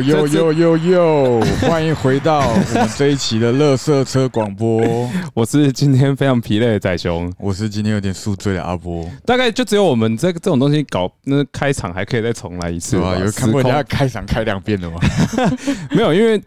[0.00, 1.40] 呦呦呦呦呦！
[1.60, 4.80] 欢迎回到我们这一期的乐色车广播。
[5.34, 9.04] 我是今天非常疲累的仔熊，我是今天有点宿醉的阿波。
[9.26, 13.16] 大概就只有我们这个这种东西搞那开场还可以再重来一次吧？
[13.18, 14.98] 有看过人家开场开两遍的吗？
[15.90, 16.40] 没有，因为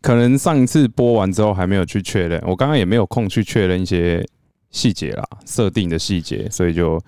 [0.00, 4.26] 可能上一次播完之后还没有去确认，我刚刚也没有空去确认一些
[4.70, 7.00] 细节啦，设定的细节，所以就。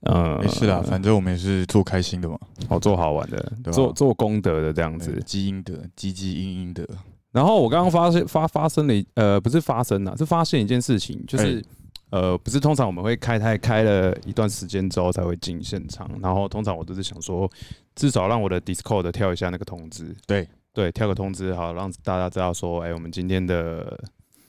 [0.00, 6.86] 呃，没事啦，反正我们也是做开心的嘛，哦，做好玩的，做做功德的这样子，积阴德，积积阴阴德。
[7.32, 11.62] 然后我刚刚发现发发生了，呃，不是发生了，是发现一件事情，就是
[12.10, 17.50] 呃，不是通常我们会开台开了一段时间之后才会进现场，然后通常我都是想说，
[17.96, 23.98] 至少让我的 Discord 跳一下那个通知，对对，跳个通知，好让大家知道说，哎，我们今天的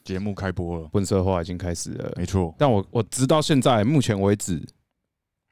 [0.04, 2.54] 节目开播了，混色化已经开始了，没错。
[2.58, 4.62] 但我我直到现在目前为止。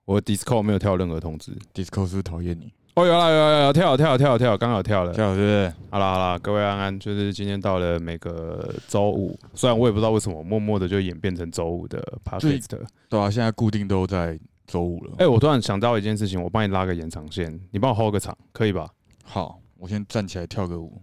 [0.07, 2.71] 我 Discord 没有跳任何通知，Discord 是不是讨厌你？
[2.95, 5.69] 哦，有了，有有有跳跳跳跳，刚好跳了，跳，对不对？
[5.91, 12.67] 好了好了，各位安安，就是今天到了每个周五，虽然我也不知道为什么，默默的就演变成周五的 Podcast。
[13.09, 15.11] 对啊，现在固定都在周五了。
[15.17, 18.87] 哎，我突然想到一件事情，我帮你拉个延长线，你帮我 hold 个场，可以吧？
[19.25, 21.01] 好，我先站起来跳个舞，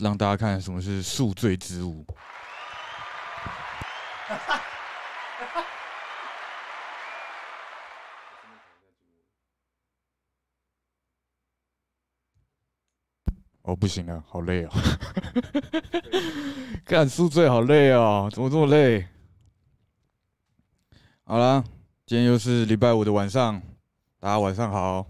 [0.00, 2.02] 让大家看什么是宿醉之舞。
[13.64, 14.70] 哦，不行了，好累哦！
[16.84, 19.06] 干宿醉好累哦，怎么这么累？
[21.24, 21.64] 好了，
[22.04, 23.62] 今天又是礼拜五的晚上，
[24.20, 25.06] 大家晚上好，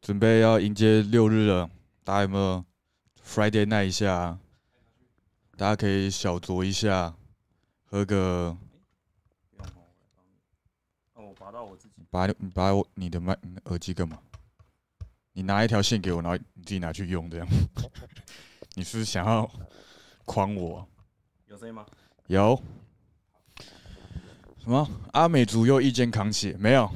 [0.00, 1.68] 准备要迎接六日了，
[2.02, 2.64] 大家有没有
[3.22, 4.38] Friday night 一下？
[5.54, 7.14] 大家可以小酌一下，
[7.84, 8.56] 喝个……
[11.12, 14.18] 我拔到我自己，拔你拔我你的麦耳机干嘛？
[15.38, 17.46] 你拿一条线给我，然后你自己拿去用，这样。
[18.74, 19.48] 你是想要
[20.26, 20.84] 诓我？
[21.46, 21.86] 有声音吗？
[22.26, 22.60] 有。
[24.58, 24.90] 什么？
[25.12, 26.56] 阿美族又一肩扛起？
[26.58, 26.90] 没有。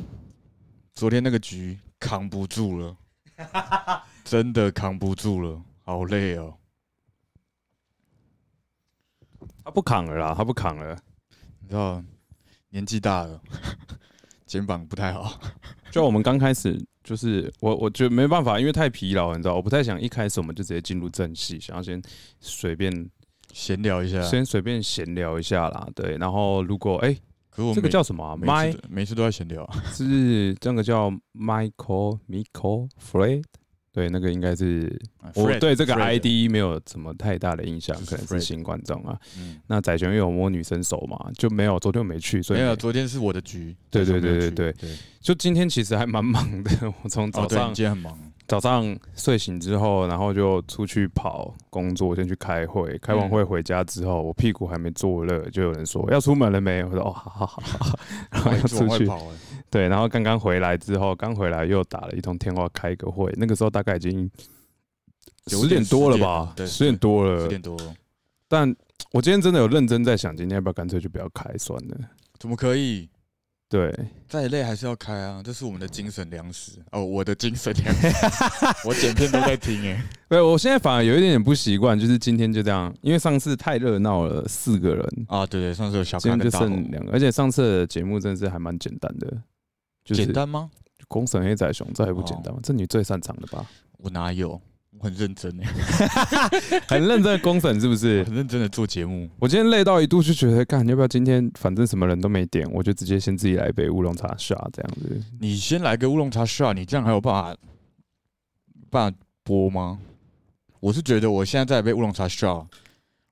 [0.92, 2.96] 昨天那个局扛不住了，
[4.24, 6.58] 真的扛不住了，好累哦。
[9.64, 10.98] 他不扛了啦，他不扛了。
[11.60, 12.02] 你知道，
[12.70, 13.40] 年纪大了，
[14.46, 15.40] 肩膀不太好。
[15.92, 16.84] 就我们刚开始。
[17.02, 22.00] 就是我，我觉得没办法，因为太疲劳，你知道，我不太想一开始我们就直接进入正戏，想要先
[22.40, 23.10] 随便
[23.52, 25.88] 闲聊一下，先随便闲聊一下啦。
[25.94, 27.16] 对，然后如果哎，
[27.50, 28.36] 可这个叫什么？
[28.36, 33.44] 每每次都在闲聊，是这个叫 Michael Michael Fred。
[33.92, 34.98] 对，那个应该是
[35.34, 39.18] 我对这个 ID 没有什么太大的印象，可能是新观众啊。
[39.66, 41.30] 那仔雄有摸女生手嘛？
[41.36, 42.74] 就没有，昨天没去，所以没有。
[42.74, 43.76] 昨天是我的局。
[43.90, 44.74] 对对对对对，
[45.20, 46.70] 就今天其实还蛮忙的，
[47.04, 48.18] 我从早上今天很忙。
[48.48, 52.98] 早上睡醒之后，然后就出去跑工作，先去开会。
[52.98, 56.82] 开完会回家之后，我屁股还没坐热，就有人说要出门了没？
[56.84, 57.98] 我说哦，好好好好，
[58.30, 59.08] 然后要出去。
[59.72, 63.32] 对，然后刚刚回来之后，刚回来又打了一通电话开个会。
[63.38, 64.30] 那个时候大概已经
[65.46, 66.54] 十点多了吧？
[66.66, 67.40] 十点多了。
[67.40, 67.76] 十点多。
[68.46, 68.76] 但
[69.12, 71.96] 我今天真的有认真在想，今天要不要干脆就不要开算了？
[72.38, 73.08] 怎么可以？
[73.70, 73.90] 对，
[74.28, 78.08] 再累还是要开啊，这是我们的精神粮食哦，我的精神粮食，
[78.86, 80.04] 我剪片都在听哎。
[80.28, 89.42] 对，我现在反而有一点点不习惯，就是今天就这样，因为上次太热闹了，四个人啊，对对，上次有小，今天就剩两个，而且上次的节目真的是还蛮简单的，
[90.04, 90.70] 简单吗？
[91.08, 92.60] 公审黑仔熊，这还不简单吗？
[92.62, 93.66] 这你最擅长的吧？
[93.98, 94.60] 我哪有？
[95.00, 95.66] 很认真哎，
[96.86, 98.22] 很认真的公审是不是？
[98.28, 99.28] 很认真的做节目。
[99.40, 105.20] 我今天累到一度就觉得，干要不要今天反正什么人都没点，我就直接先自己来一杯乌龙茶 shot 这样子。
[105.40, 107.56] 你先来个乌龙茶 shot，你这样还有办法
[108.90, 109.98] 办法播吗？
[110.78, 112.66] 我是觉得我现在再来杯乌龙茶 shot，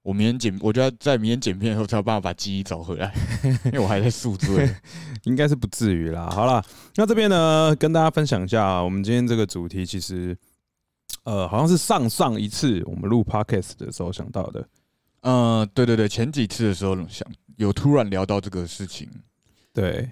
[0.02, 3.12] 我明天剪，我就要在明天剪片的时候才有办法把记忆找回来，
[3.66, 4.68] 因为我还在宿醉，
[5.24, 6.28] 应该是不至于啦。
[6.30, 6.64] 好了，
[6.96, 10.36] 那这边呢，跟大家分享一下，我们今天这个主题其实。
[11.24, 14.66] 呃，好像是上上一次我们录 podcast 的时候想到的。
[15.22, 19.06] 嗯，对对对，前几次的时候想有突然聊到这个事情。
[19.74, 20.08] 对，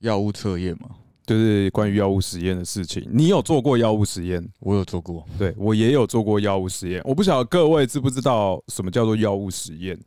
[0.00, 0.90] 药物测验嘛，
[1.26, 3.04] 就是关于药物实验的事情。
[3.10, 4.46] 你有做过药物实验？
[4.60, 7.02] 我有做过，对我也有做过药物实验。
[7.04, 9.98] 我不晓得各位知不知道什么叫做药物实验？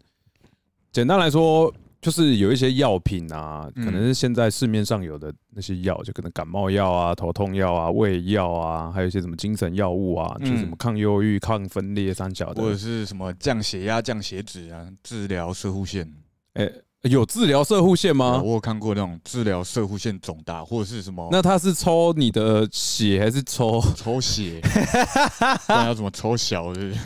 [0.91, 1.73] 简单来说。
[2.05, 16.07] 就是有一些药品啊，可能是现在市面上有的那些药，就可能感冒药啊、头痛药啊、胃药啊，还有一些什么精神药物啊，就什么抗忧郁、抗分裂三角的，或者是什么降血压、降血脂啊，治疗射护腺。
[16.53, 16.69] 哎
[17.01, 18.39] 有治疗射护腺吗？
[18.43, 21.27] 我有看过那种治疗射护腺肿大，或者是什么？
[21.31, 24.61] 那他是抽你的血还是抽抽血？
[25.69, 26.71] 那要怎么抽小？
[26.75, 26.99] 是不是？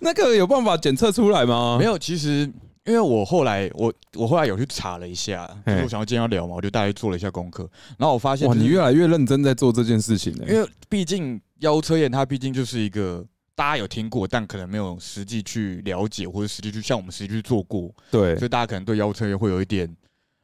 [0.00, 1.76] 那个有办法检测出来吗？
[1.78, 2.50] 没有，其实
[2.86, 10.44] 因为我后来我我后来有去查了一下，就是我想要今天要聊嘛，我就大概做了一下功课，然后我发现哇，你越来越认真在做这件事情呢。
[10.48, 13.24] 因为毕竟腰车验它毕竟就是一个。
[13.56, 17.88] 大家有听过，但可能没有实际去了解，或者实际去像我们实际去做过。
[18.10, 19.88] 对，所以大家可能对腰车会有一点，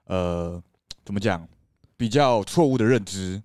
[0.04, 0.62] 呃，
[1.04, 1.44] 怎么讲，
[1.96, 3.42] 比较错误的认知。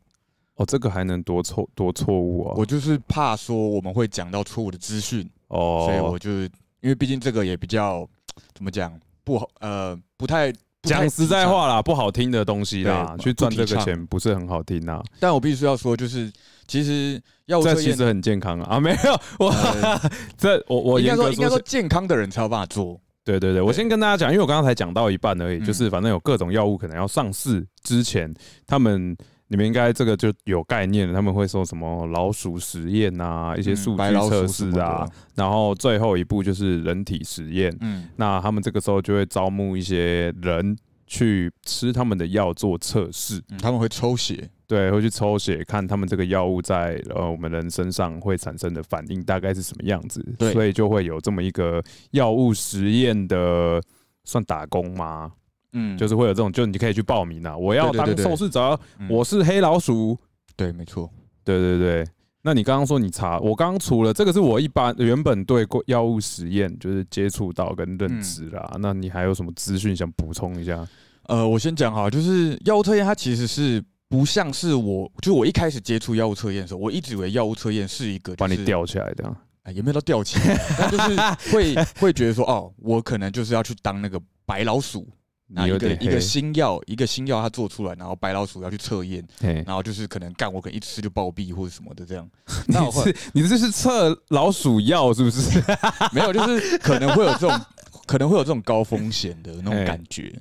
[0.58, 2.54] 哦，这个还能多错多错误啊？
[2.56, 6.50] 我就是怕说我们会讲到错误的资讯哦，所以我就因
[6.84, 8.08] 为毕竟这个也比较
[8.54, 8.92] 怎么讲
[9.24, 10.54] 不好，呃，不太
[10.84, 15.04] 讲实在话啦，不好听的东西啦，去赚这个钱不是很好听啊。
[15.20, 16.32] 但我必须要说，就是
[16.68, 17.64] 其实药物。
[17.64, 18.76] 这其实很健康啊！
[18.76, 19.54] 啊，没有，我
[20.38, 23.00] 这我我应该说应该说健康的人才有办法做。
[23.24, 28.32] 对对对，我先跟大家讲，因为我刚刚才讲到一半而已，就是反正有各种药物可能要上市之前，
[28.68, 29.18] 他们
[29.48, 37.76] 你们应该这个就有概念了，他们会说什么老鼠实验啊，一些数据测试啊，然后最后一步就是人体实验。
[37.82, 40.76] 嗯，那他们这个时候就会招募一些人
[41.06, 44.50] 去吃他们的药做测试，他们会抽血。
[44.68, 53.80] 对，会去抽血看他们这个药物在呃我们人身上会产生的反应大概是什么样子，所以就会有这么一个药物实验的
[54.24, 55.32] 算打工吗？
[55.76, 58.80] 嗯，就是会有这种，就你可以去报名啊，我要当受试者，
[59.10, 60.18] 我是黑老鼠。
[60.56, 61.10] 对，没错，
[61.44, 62.08] 对对对。
[62.42, 70.88] 那你刚刚说你查，我刚刚除了这个是我一般原本对过药物实验就是接触到跟认知啦，那你还有什么资讯想补充一下？
[71.28, 73.84] 呃，我先讲哈，就是药物测验它其实是。
[74.08, 85.10] 不像是我，就我一开始接触药物测验的时候，我一直以为药物测验是一个把你吊起来的，哎，也没有到吊起来，但就是会 会觉得说，哦，我可能就是要去当那个白老鼠，
[85.48, 89.26] 拿一个一个新药，一个新药它做出来，然后白老鼠要去测验，
[89.66, 92.30] 然后就是可能干我可能一吃就暴毙或者什么的这样。
[92.68, 95.64] 那你是你这是测老鼠药是不是？
[96.12, 97.66] 没有，就是可能会有这种
[98.06, 100.34] 可能会有这种高风险的那种感觉。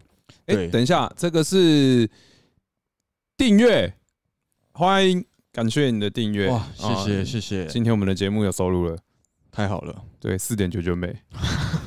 [0.47, 2.09] 哎，等一下，这个是。
[3.37, 3.93] 订阅，
[4.71, 8.97] 欢迎，感谢你的订阅，哇，谢谢谢谢，今天我们的节目有收入了，
[9.51, 11.13] 太好了，对，四点九九美，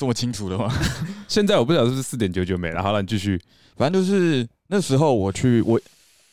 [0.00, 0.72] 这么清楚的吗？
[1.28, 3.38] 现在我不晓得是四点九九美了，好了，你继续，
[3.76, 5.78] 反正就是那时候我去我，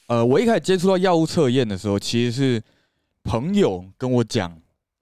[0.08, 2.64] 呃，我一开始接触到药物测验的时候，其实是
[3.26, 4.58] 朋友跟我讲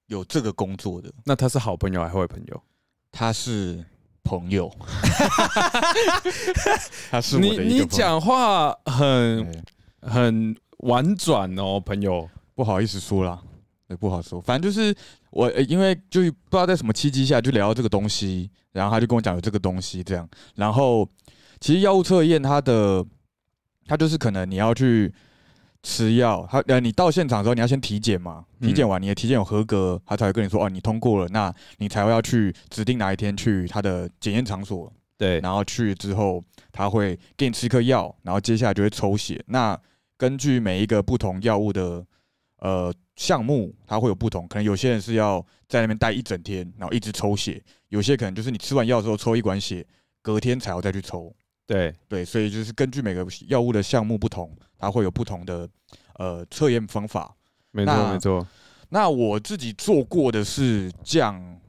[0.08, 2.64] 有这个工作的，那他是好朋友还是坏朋友？
[3.12, 3.86] 他是。
[4.28, 4.76] 朋友，
[7.12, 9.64] 他是你你讲话很
[10.02, 13.40] 很婉转哦，朋友，不好意思说啦，
[13.90, 14.96] 也不好说，反正就是
[15.32, 21.08] 我因为就不知道在什么契机下就聊到这个东西，然后他就跟我讲有这个东西这样，然后
[21.60, 23.06] 其实药物测验它的
[23.86, 25.14] 它就是可能你要去。
[25.88, 28.44] 吃药，他呃，你到现场之后，你要先体检嘛？
[28.60, 34.92] 体检完，你的体检有合格，他才会跟你说，哦，你通过了，那你才会要去指定哪一天去他的检验场所。
[35.16, 39.40] 对，然后去之后，他会给你吃一颗药，然后接下来就会抽血。
[39.46, 39.80] 那
[40.18, 42.04] 根据每一个不同药物的
[42.58, 49.86] 呃项目，它会有不同，可能有些人是要在那边待一整天，然后一直抽血；有些可能就是你吃完药之后抽一管血，
[50.22, 51.34] 隔天才要再去抽。
[51.66, 55.68] 对对，所以就是根据每个药物的项目不同，它会有不同的
[56.16, 57.36] 呃测验方法。
[57.72, 58.48] 没错没错。
[58.90, 61.60] 那我自己做过的是降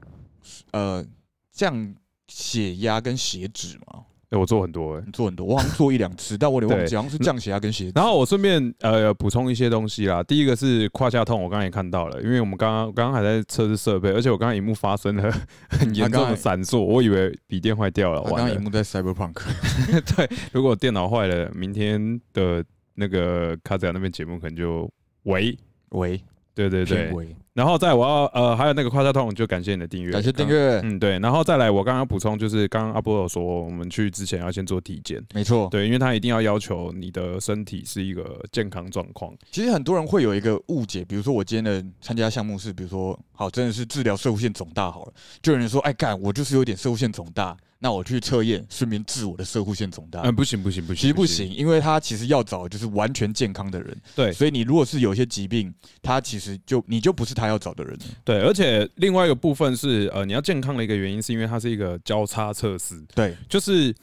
[0.71, 1.03] 呃
[1.51, 1.95] 降
[2.27, 4.05] 血压跟血脂嘛。
[4.29, 7.89] 哎，我做很多，哎，做很多，我好像做一两次，但我得忘记，好像是降血压跟血。
[7.95, 10.21] 然后我顺便呃补充一些东西啦。
[10.21, 15.31] 第一个是胯下痛，我刚刚也看到了，因为我们刚刚刚刚还在测试设备，而且我刚刚荧幕发生了
[15.69, 18.21] 很严重的闪烁，我以为笔电坏掉了。
[18.23, 19.35] 我刚刚荧幕在 Cyberpunk。
[20.15, 22.63] 对，如果电脑坏了，明天的
[22.95, 24.91] 那个卡子亚那边节目可能就
[25.23, 25.57] 喂
[25.89, 26.21] 喂。
[26.53, 27.13] 对对对，
[27.57, 39.33] 然后再我要呃还有那个夸下痛，就感谢你的订阅，感谢订阅，嗯对，然后再来我刚刚补充就是刚刚阿波有说我们去之前要先做体检，没错，对，因为他一定要要求你的身体是一个健康状况。
[39.51, 47.57] 其实很多人会有一个误解，比如说我今天的参加项目是，比如说好真的是治疗射物线肿大好了，就有人说哎干我就是有点射物线肿大。
[47.79, 50.21] 那我去测验，顺便治我的射护腺肿大。
[50.21, 53.95] 嗯，不行不行不行，其实不行，因为他其实要找就是完全健康的人。
[54.15, 55.71] 对，所以你如果是有一些疾病，
[56.01, 57.97] 他其实就你就不是他要找的人。
[58.23, 63.01] 对，而且另外一个部分是，呃，你要健康的一个原因，是因为它是一个交叉测试。
[63.15, 63.93] 对，就是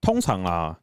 [0.00, 0.78] 通常啊，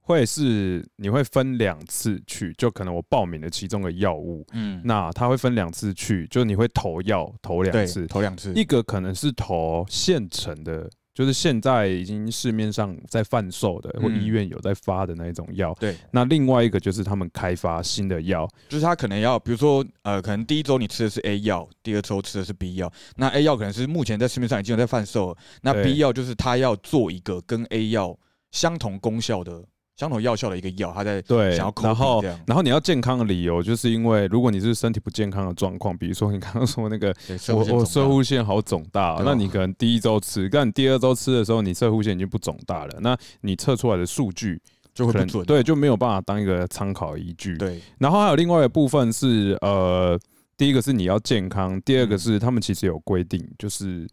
[0.00, 10.90] 会是你会分两次去，就可能我报名的其中的药物，嗯，那他会分两次去，就你会投药投两次，投两次，一个可能是投现成的。
[11.14, 15.72] 就是现在已经市面上在贩售的，或嗯医院有在发的那一种药。
[15.78, 22.92] 对，那另外一个就是他们开发新的药，就是他可能要，比如说，呃，可能第一周你吃的是 A 药，第二周吃的是 B 药。
[23.16, 28.18] 那 A 药可能是目前在市面上已经有在贩售了，那 B 药就是他要做一个跟 A 药
[28.50, 29.62] 相同功效的、
[29.96, 32.22] 相同药效的一个药，他在对想要，然后。
[32.46, 37.14] 然后你要健康的理由，就是因为如果你是身体不健康的状况，比如说你刚刚说那个，
[37.48, 44.60] 我我射射护腺好肿大那你可能第一周吃，但你第二周吃的时候，你射护腺已经不肿大了，那你测出来的数据
[44.92, 45.44] 就会不准。
[45.44, 47.56] 对就没有办法当一个参考依据。
[47.56, 50.18] 对，然后还有另外一个部分是呃，
[50.56, 54.08] 第一个是你要健康，第二个是他们其实有规定，就是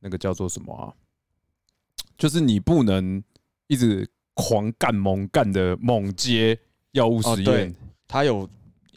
[0.00, 0.90] 那个叫做什么啊？
[2.18, 3.22] 就是你不能
[3.68, 6.58] 一直狂干猛干的猛接
[6.92, 7.74] 药物实验。
[8.08, 8.48] 他有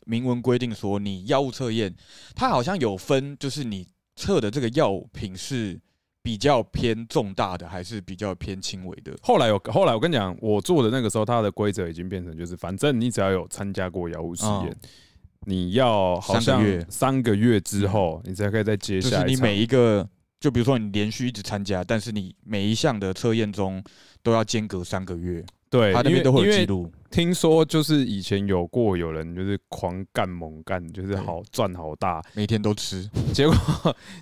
[0.06, 1.94] 明文规定说，你药物测验，
[2.36, 5.80] 它好像有分，就是你测的这个药品是
[6.22, 9.14] 比较偏重大的，还是比较偏轻微的？
[9.22, 14.76] 后来有后来我跟你讲，我做的那个时候，它的规则已经变成就是，反正你只要有参加过药物实验，
[15.46, 20.08] 你要好像三个月之后，你才可以再接下一场是你每一个，
[20.46, 23.84] 就比如说你连续一直参加，但是你每一项的测验中
[24.22, 26.92] 都要间隔三个月，对，他那边都会有记录。
[27.10, 33.56] 听说就是以前有过有人就是狂干猛干，就是好赚好大，每天都吃结果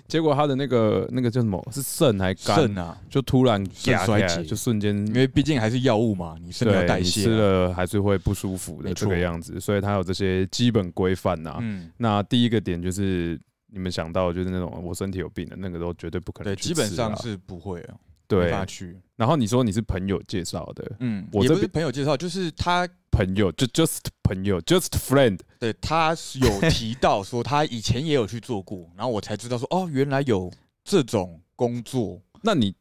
[0.08, 7.36] 结果他的那个那个叫什么是肾还肝，肾啊，就突然肾衰竭就瞬间因为毕竟还是药物嘛，你身体要代谢、吃啊。
[7.36, 11.58] 了还是会不舒服的这个样子，所以他有这些基本规范呐。
[11.60, 13.38] 嗯，那第一个点就是
[13.74, 18.96] 你们想到就是那种我身体有病的那个都绝对不可能对，去基本上是不会啊，没对去。
[19.16, 30.48] 然后你说你是朋友介绍的，嗯，我这边朋友介绍，就是他朋友就 just 朋友 just friend，对他有提到说他以前也有去做过，然后我才知道说哦，原来有
[30.84, 32.72] 这种工作， 那你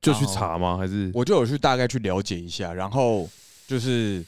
[0.00, 0.76] 就去查吗？
[0.76, 3.28] 还是我就有去大概去了解一下，然后
[3.66, 4.24] 就是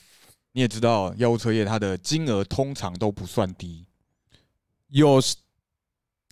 [0.51, 3.87] 你也知道，药物测验它的金额通常都不算低，
[4.89, 5.21] 有？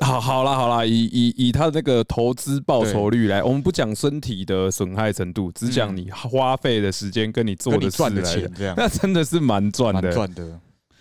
[0.01, 10.13] 好，好啦，好啦，以以以他的那个投资报酬率来，我们不讲身体的损害程度，只讲嗯你花费的时间跟你做的赚的钱这样，那真的是蛮赚蛮的。
[10.13, 10.61] 赚的。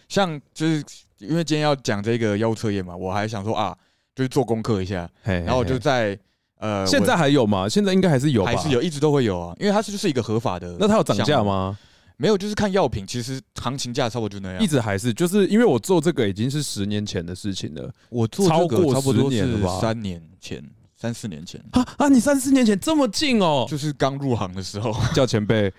[0.10, 0.84] 像就是
[1.20, 3.76] 因为今天要讲这个药物测验嘛，我还想说啊，
[4.16, 6.18] 就是做功课一下，嘿然后我就在
[6.60, 7.70] 呃，现在还有吗？
[7.70, 8.52] 现在应该还是有吧？
[8.52, 10.76] 还是有，一直都会有啊，因为它是就是一个合法的。
[10.80, 11.44] 那它有涨价？
[11.44, 11.78] 吗？
[12.18, 14.62] 没有，就是看药品，其实行情价差不多就那样。
[14.62, 20.64] 一直还是就是因为我做这个已经是十年前的事情了我做这个超过10差不多是三年前、
[20.96, 22.10] 三四年前，啊啊！
[22.10, 25.72] 你三四年前这么近哦，就是刚入行的时候， 叫前辈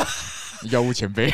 [0.70, 1.30] 药物前辈。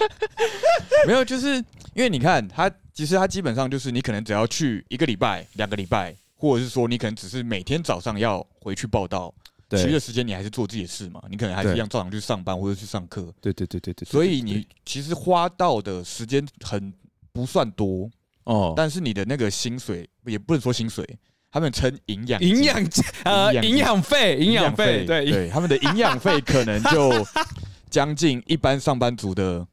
[1.08, 1.56] 没有，就是
[1.94, 9.32] 因为你看，他其实他基本上就是你可能只要去一个礼拜、两个礼拜，或者是说你可能只是每天早上要回去报道，
[9.78, 16.92] 其余的时间你还是做自己的事嘛，你可能还是一样照常去上班或者去上课，对对对对对，所以你其实花到的时间很
[17.32, 18.10] 不算多，
[18.44, 21.06] 哦，但是你的那个薪水也不能说薪水，
[21.50, 22.82] 他们称营养营养
[23.24, 25.30] 呃营养费营养费对。
[25.30, 27.10] 对，他们的营养费可能就
[27.90, 29.66] 将近一般上班族的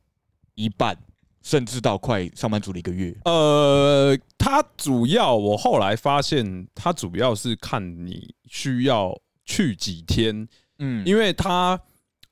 [0.56, 0.98] 一半，
[1.42, 3.16] 甚至到快上班族的一个月。
[3.24, 9.18] 呃，它主要我后来发现，它主要是看你需要
[9.50, 11.82] 去几天，嗯，因为他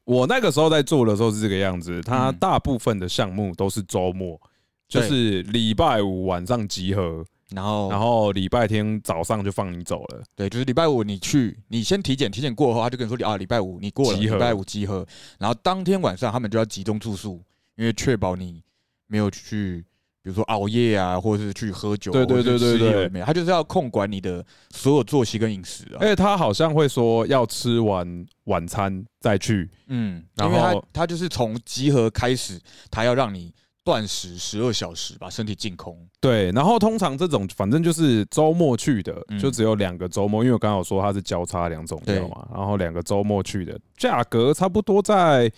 [0.04, 4.40] 我那个时候在做的时候是这个样子，它嗯大部分的项目都是周末，
[4.88, 7.90] 就是礼拜五晚上集合，然后？
[7.90, 10.24] 然后礼拜天早上就放你走了。
[10.36, 15.04] 对，就是礼拜五你去，你先体检，体检过后，他就跟你说啊，礼拜五你过了，礼拜五集合，
[15.40, 17.42] 然后当天晚上他们就要集中住宿，
[17.76, 18.62] 因为确保你
[19.08, 19.84] 没有去。
[20.28, 26.00] 比如说熬夜啊，或者是去喝酒，对对对对对他就是要控管你的所有作息跟饮食啊。
[26.02, 32.60] 而且他好像会说要吃完晚餐再去，嗯，然因为他后他就是从集合开始，
[32.92, 33.54] 他要让你
[33.86, 35.98] 断食十二小时，把身体净空。
[36.20, 45.50] 对，然后通常这种反正就是周末去的，嗯就只有两个周末，因为我刚刚有说它是交叉两种药嘛，然后两个周末去的，价格差不多在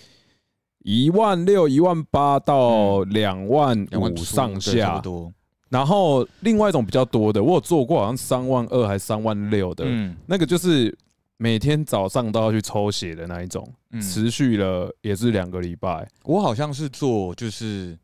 [0.80, 4.96] 一万六、一万八到两万五上下。
[4.98, 5.34] 不，多。
[5.70, 10.16] 然后另外一种比较多的，我有做过，好像三万二还三万六的，嗯。
[10.26, 10.98] 那个就是
[11.38, 16.10] 每天早上都要去抽血的那一种，嗯，持续了也是两个礼拜。
[16.24, 17.96] 我好像是做就是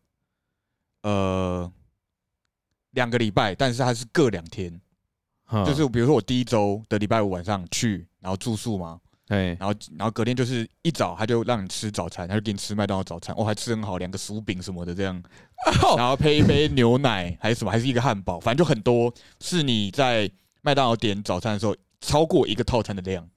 [1.02, 1.72] 呃
[2.92, 4.80] 两个礼拜，但是它是各两天，
[5.46, 15.16] 哼就是比如说我第一周的礼拜五晚上去，然后住宿嘛，哎，然后然后隔天就是一早他就让你吃早餐，他就给你吃麦当劳早餐，我、哦、还吃很好，两个薯饼什么的这样，
[15.82, 20.30] 哦然后配一杯牛奶还是什么，还是一个汉堡，反正就很多，是你在
[20.62, 23.28] 麦当劳点早餐的时候超过一个套餐的量。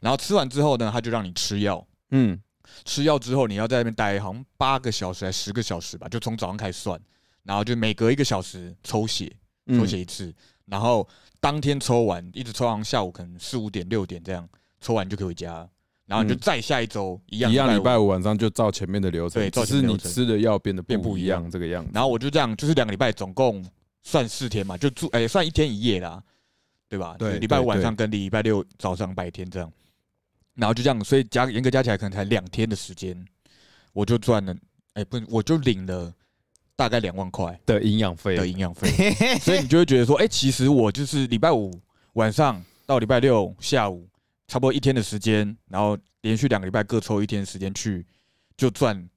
[0.00, 1.86] 然后吃完之后呢，他就让你吃药。
[2.10, 2.38] 嗯，
[2.84, 7.00] 吃药之后，你要在那边待好像八个小时还十个小时吧，就从早上开始算，
[7.42, 9.34] 然后就每隔一个小时抽血，
[9.68, 10.34] 抽血一次，
[10.66, 11.08] 然后
[11.40, 14.46] 当天抽完，一直抽到下午可能四五点六点这样，
[14.84, 15.66] 抽完就可以回家。
[16.06, 21.90] 然后你就再下一周一样，一样礼拜五晚上就照前面的流程，对，只是你吃的药变得变不一样这个样子。
[21.94, 23.64] 然后我就这样，就是两个礼拜总共
[24.02, 26.22] 算四天嘛，就住哎算一天一夜啦，
[26.90, 27.16] 对吧？
[27.18, 29.72] 对，礼拜五晚上跟礼拜六早上白天这样，
[30.56, 33.16] 然后就这样，所以加严格加起来可能才两天的时间，
[33.94, 34.54] 我就赚了，
[34.92, 36.12] 哎不，我就领了
[36.76, 38.90] 大概两万块的营养费的营养费，
[39.40, 41.72] 所以你就会觉得说，哎，其实我就是礼拜五
[42.12, 44.06] 晚上到礼拜六下午。
[44.54, 48.06] 差不多一天的时间，然后连续两个礼拜各抽一天时间去，
[48.56, 49.08] 就赚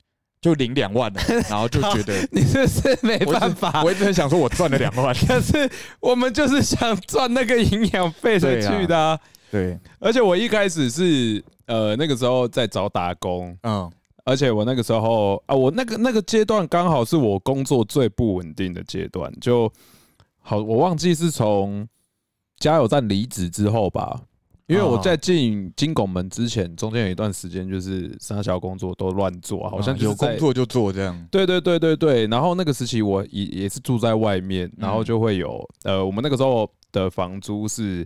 [0.42, 3.84] 就领两万了， 然后就觉得 你这是没办法。
[3.84, 9.20] 我一直很想说，我赚了两万， 可是我们就是想赚那个营养费才去的。
[9.52, 13.88] 对，而且我一开始是呃那个时候在找打工，嗯，
[14.26, 19.72] 而且我那个时候啊，我那个那个阶段刚好是我工作最不稳定的阶段，就
[20.42, 21.88] 好，我忘记是从
[22.58, 24.20] 加油站离职之后吧。
[24.68, 31.28] 因为我在进金拱门之前，中间有一段时间就是三小工作都乱做，好像有工作就做这样。
[31.32, 32.28] 对对对对对。
[32.28, 38.06] 然后那个时期我也也是住在外面，然后就会有呃，我们那个时候的房租是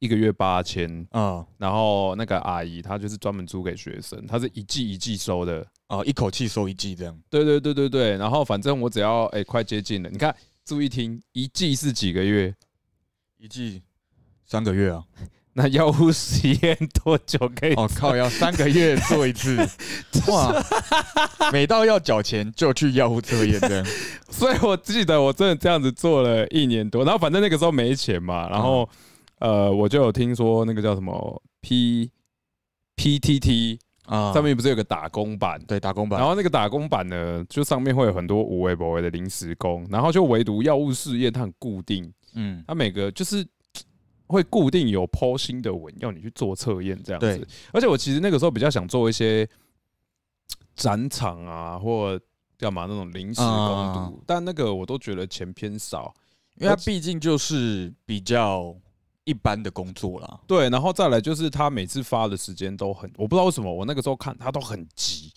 [0.00, 1.46] 一个月八千啊。
[1.58, 7.16] 然后那个阿姨她就是专门租给学生，她是一季一季收的啊，一口气收一季这样。
[7.30, 8.16] 对对对对对。
[8.16, 12.52] 然后反正我只要哎快接近了，你看注意听，一季是几个月？
[13.38, 13.80] 一季
[14.44, 15.04] 三个月啊。
[15.54, 17.74] 那药物实验多久可以？
[17.74, 19.56] 哦靠，要三个月做一次，
[20.30, 20.64] 哇！
[21.52, 23.84] 每到要缴钱就去药物测验的，
[24.30, 28.88] 所以我记得我真的这样子做了一年多，然后反正那个时候没钱嘛，然后
[29.40, 32.08] 呃，我就有听说那个叫什么 P
[32.94, 35.60] P T T 啊，上面不是有个打工版？
[35.66, 36.20] 对，打工版。
[36.20, 43.44] 然后那个打工版呢，就上面会有很多无为不为的临时工，然后就唯独药物试验它很固定，嗯，它每个就是。
[44.30, 49.48] 会固定有剖新的文要你去做测验这样子，而且我其实那个时候比较想做一些
[50.76, 52.18] 展场啊，或
[52.56, 56.14] 干嘛那种临时工读，但那个我都觉得钱偏少，
[56.56, 58.74] 因为它毕竟就是比较
[59.24, 60.40] 一般的工作啦。
[60.46, 65.32] 对，然后再来就是他每次发的时间都很，我不知道为什么我那个时候看他都很急，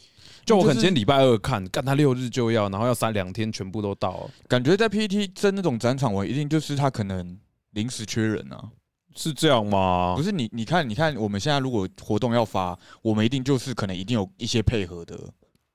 [0.45, 7.39] 就我可能今天礼拜二看，干他六日就要，然后要三两天全部都到，感觉在 PPT 争那种展场，我一定就是他可能
[7.71, 8.69] 临时缺人啊。
[9.15, 10.13] 是这样吗？
[10.15, 15.17] 不是你，你看，你看，我们现在如果活动要发，我们一定就是可能一定有一些配合的，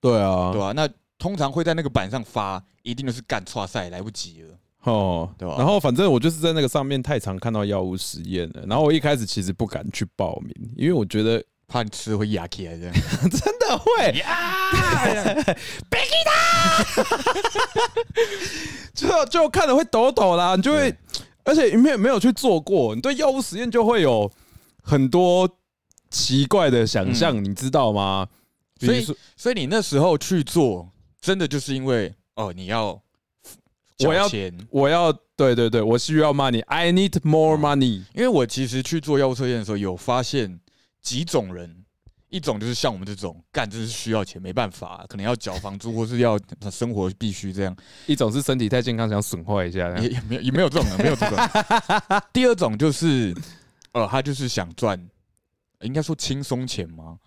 [0.00, 0.72] 对啊，对吧？
[0.74, 5.56] 那通常会在那个板上发，一定就是干错赛，来不及了，哦，对吧？
[5.58, 12.94] 然后反正我就是在那个上面太常看到药物实验了，然后我一开始其实不敢去报名，因为我觉得怕你吃会压起来，这样
[13.30, 14.70] 真的会 呀
[15.90, 16.18] ，Becky
[18.94, 20.94] 就就看着会抖抖啦，你就会。
[21.48, 24.30] 而且没有没有去做过，你对药物实验就会有
[24.82, 25.48] 很多
[26.10, 28.28] 奇怪的想象，你知道吗？
[28.78, 29.02] 所以
[29.34, 30.90] 所以你那时候去做，
[31.22, 33.00] 真的就是因为哦，你要
[34.00, 38.04] 我要钱，我要对对对，我需要 money，I need more money。
[38.14, 40.60] 因为我其实去做药物测验的时候，有发现
[41.00, 41.84] 几种人。
[42.30, 46.38] 一种就是像我们这种干，就是需要钱，没办法，可能要缴房租或是要
[46.70, 47.76] 生活必须这样。
[48.06, 51.38] 一种是身体太健康，想损坏一下，也也没有也没有这种的，没有这种。
[52.32, 53.34] 第二种就是，
[53.92, 55.08] 呃，他就是想赚，
[55.80, 57.18] 应该说轻松钱吗？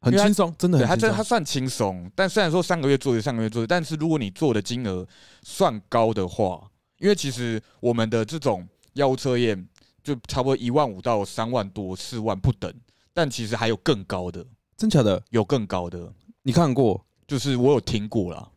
[0.00, 2.10] 很轻松，真的，他真他算轻松。
[2.16, 5.06] 但虽然说上个月做的，上个月做的，但是如果你做的金额
[5.42, 6.68] 算高的话，
[6.98, 9.68] 因为其实我们的这种药物测验
[10.02, 12.74] 就差不多一万五到三万多、四万不等。
[13.12, 14.44] 但其实还有更高的，
[14.76, 15.22] 真假的？
[15.30, 17.04] 有更高的，你看过？
[17.26, 18.48] 就是我有听过啦，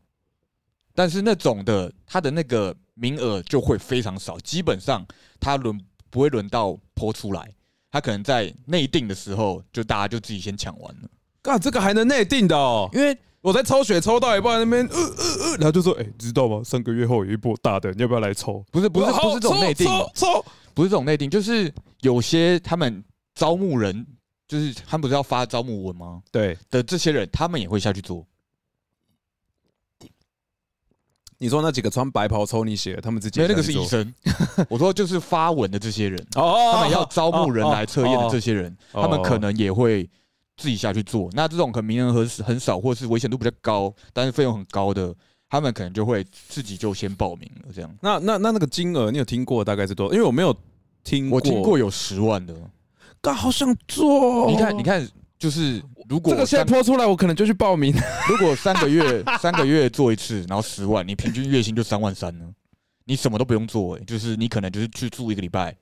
[0.95, 5.05] 但是那种的，他的那个名额就会非常少，基本上
[5.39, 7.53] 他轮不会轮到泼出来，
[7.91, 11.09] 他可能在内定的时候，就大家就自己先抢完了。
[11.43, 12.89] 干这个还能内定的哦？
[12.93, 16.63] 因为我在抽血抽到一半那边，呃呃呃，然后就说，哎，知道吗？
[16.63, 18.65] 三个月后有一波大的，你要不要来抽？
[18.71, 19.85] 不是不是不是这种内定，
[20.15, 23.03] 抽不是这种内定，就是有些他们
[23.35, 24.03] 招募人。
[24.53, 26.21] 就是他们不是要发招募文吗？
[26.31, 28.23] 对的，这些人他们也会下去做。
[31.39, 34.13] 你说那几个穿白袍抽你血，他们自己没那个是医生。
[34.69, 40.07] 我说就是发文的这些人，他们要招募人来测验的这些人，他们可能也会
[40.55, 41.27] 自己下去做。
[41.33, 45.13] 那这种可能名额很很少，或是危险度比较高，但是费用很高的，
[45.49, 47.71] 他们可能就会自己就先报名了。
[47.73, 50.13] 这样，那那那那个金额，你有听过大概是多？
[50.13, 50.55] 因为我没有
[51.03, 52.55] 听，我听过有十万的。
[53.23, 54.51] 刚好想做。
[54.51, 55.09] 你看，你看，
[55.39, 57.95] 就是如果这个现在播出来，我可能就去报名。
[58.27, 62.45] 如果三个月 三个月做一次，然后十万，你平均月薪就三万三呢。
[63.05, 65.73] 你什么都不用做，哎，就是你可能就是去住一个礼拜，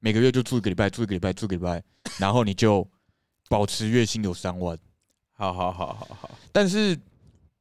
[0.00, 1.82] 每个月就住一个礼拜，住一个礼拜，住一个礼拜，
[2.16, 2.86] 然后你就
[3.50, 4.76] 保持月薪有三万。
[5.34, 6.98] 好好好好好，但是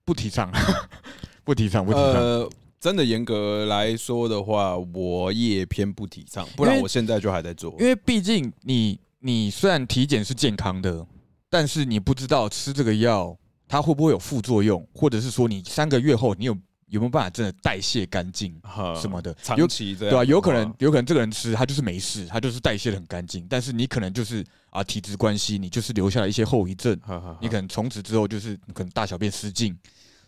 [0.05, 0.49] 不提倡，
[1.43, 2.49] 不提倡，不提倡。
[2.79, 7.75] 真的严格来说的话，我也偏不提倡，不然我现在就还在做。
[7.79, 11.03] 因为毕竟你你虽然体检是健康的，
[11.49, 13.35] 但是你不知道吃这个药
[13.67, 16.55] 它会不会有副作用，或者是说你三个月后你有
[16.89, 18.55] 有没有办法真的代谢干净
[19.01, 20.23] 什么的，长期对吧？
[20.23, 26.95] 有可能有可能这个人吃他就是没事，他就是代谢的很干净，但是你可能就是啊体质关系，你就是留下了一些后遗症，
[27.41, 29.75] 你可能从此之后就是可能大小便失禁。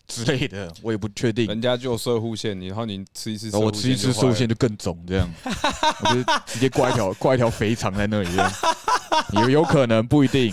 [0.08, 1.46] 之类的，我也不确定。
[1.46, 8.28] 人家就射护线，然后你吃一次，我吃一次射护线就更肿，这样，我就直接挂一条 挂一条肥肠在那里，
[9.34, 10.52] 有有可能不一定，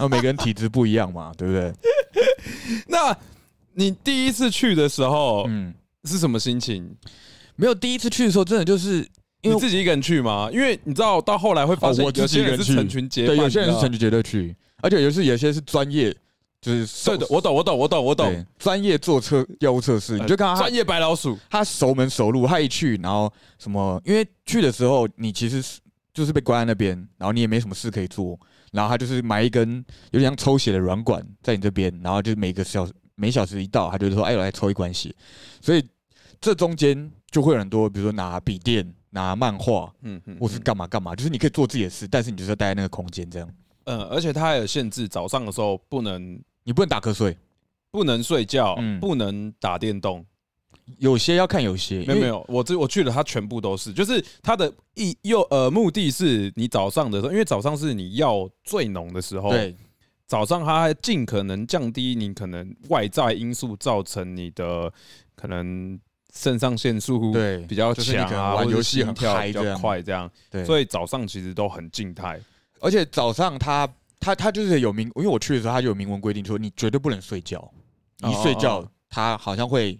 [0.00, 1.72] 那每个人体质不一样嘛，对不对？
[2.88, 3.16] 那
[3.74, 5.72] 你第一次去的时候，嗯，
[6.04, 6.94] 是什么心情？
[7.54, 9.06] 没有第一次去的时候，真的就是
[9.42, 10.50] 因为自己一个人去吗？
[10.52, 16.12] 因为你知道到后来会发现，有些人是成群结，对，有些人是成群结队去，而且有些有些是专业。
[16.60, 18.46] 就是对的，我懂，我懂，我懂，我懂。
[18.58, 23.98] 专业做测药物测试，你就看他专业白老鼠，他熟门熟路，他一去，然后什么？
[24.04, 25.80] 因为去的时候，你其实是
[26.12, 28.38] 就是被关在那边，然后你也没什么事可以做，
[28.72, 35.14] 然后他就是埋一根有点像抽血的软管在你这边，然后就每个小时每小时一到，他就说：“哎，我来抽一管血。”
[35.62, 35.82] 所以
[36.42, 43.48] 这中间就会有很多，比如说拿笔电、拿漫画，嗯嗯，或是干嘛干嘛，就是你可以做自己的事，但是你就是要待在那个空间这样。
[43.84, 46.38] 嗯，而且他还有限制，早上的时候不能。
[46.70, 47.36] 你不能打瞌睡，
[47.90, 50.24] 不能睡觉，不能打电动。
[50.98, 52.46] 有些要看，有些没有没有。
[52.48, 59.74] 我这我去了，它全部都是，就是它的意又呃目的是你早上的时候，因为早上是你药最浓的时候，对，
[60.28, 64.92] 早上它尽可能降低你可能外在因素造成你的
[65.34, 65.98] 可能
[66.32, 72.40] 肾上腺素对比较强啊，玩游戏很跳比较快这样，对，所以早上其实都很静态，
[72.78, 73.92] 而且早上它。
[74.20, 77.72] 他他就是有明，因为我去的时候他就有明文规定说，你绝对不能睡觉，
[78.18, 79.98] 一睡觉他好像会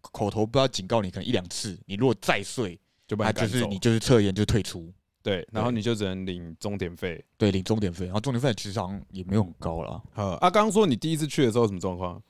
[0.00, 4.90] 口头不知道警告你，可能一两次，你如果再睡，就把就是你就是测验就退出，
[5.22, 10.00] 对，然后你就只能领终点费，对，领终点费，然后终点费其实好像也没有很高了。
[10.14, 12.22] 啊，刚刚说你第一次去的时候什么状况？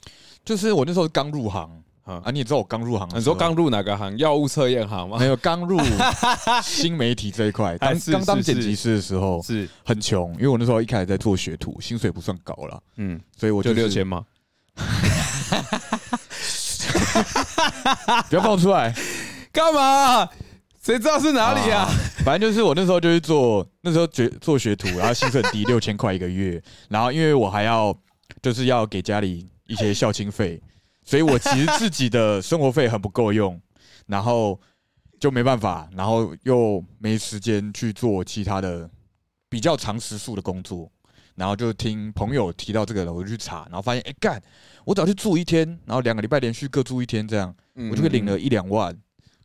[0.45, 1.83] 就是我那时候刚入行。
[2.07, 4.17] 啊，你也知道我刚入行，你说刚入哪个行？
[4.17, 5.19] 药物测验行吗？
[5.19, 5.77] 没有，刚入
[6.63, 14.25] 新媒体这一块，刚刚当剪辑师的时候是很穷，因为我那时候一开始在做学徒，薪水不算高了，嗯，所以我就六千吗？
[18.31, 18.95] 不要放出来，
[19.51, 20.29] 干嘛？
[20.81, 21.89] 谁知道是哪里啊？
[22.25, 27.93] 反正就是我那时候就是做那时候学做学徒，然后薪水低，六千块一个月，然后因为我还要
[28.41, 30.63] 就是要给家里一些孝亲费。
[31.07, 33.59] 所以我其实自己的生活费很不够用，
[34.07, 34.61] 然后
[35.21, 38.91] 就没办法，然后又没时间去做其他的
[39.49, 40.91] 比较长时数的工作，
[41.37, 44.43] 然后就听朋友提到这个了，我就去查，然后发现，哎干，
[44.85, 47.55] 我只要去住一天，然后两个礼拜连续各住一天，这样
[47.91, 48.93] 我就会领了一两万，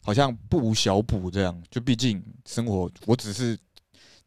[0.03, 3.55] 好像不无小补，这样就毕竟生活，我只是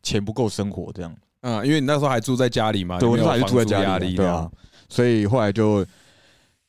[0.04, 1.12] 钱不够生活这样。
[1.40, 4.48] 嗯，因为你那时候还住在家里嘛，对，我那时候还是住在家里，对啊，
[4.88, 5.84] 所以后来就。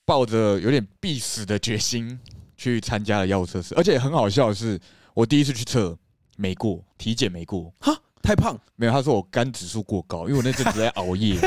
[0.06, 2.20] 抱着有点必死的决心
[2.56, 4.80] 去参加了药物测试，而且很好笑的是，
[5.14, 5.98] 我第一次去测
[6.38, 8.58] 没过体检，没过哈，太胖？
[8.76, 8.92] 没有？
[8.92, 11.40] 他说我肝指数过高，因为我那阵子在熬夜，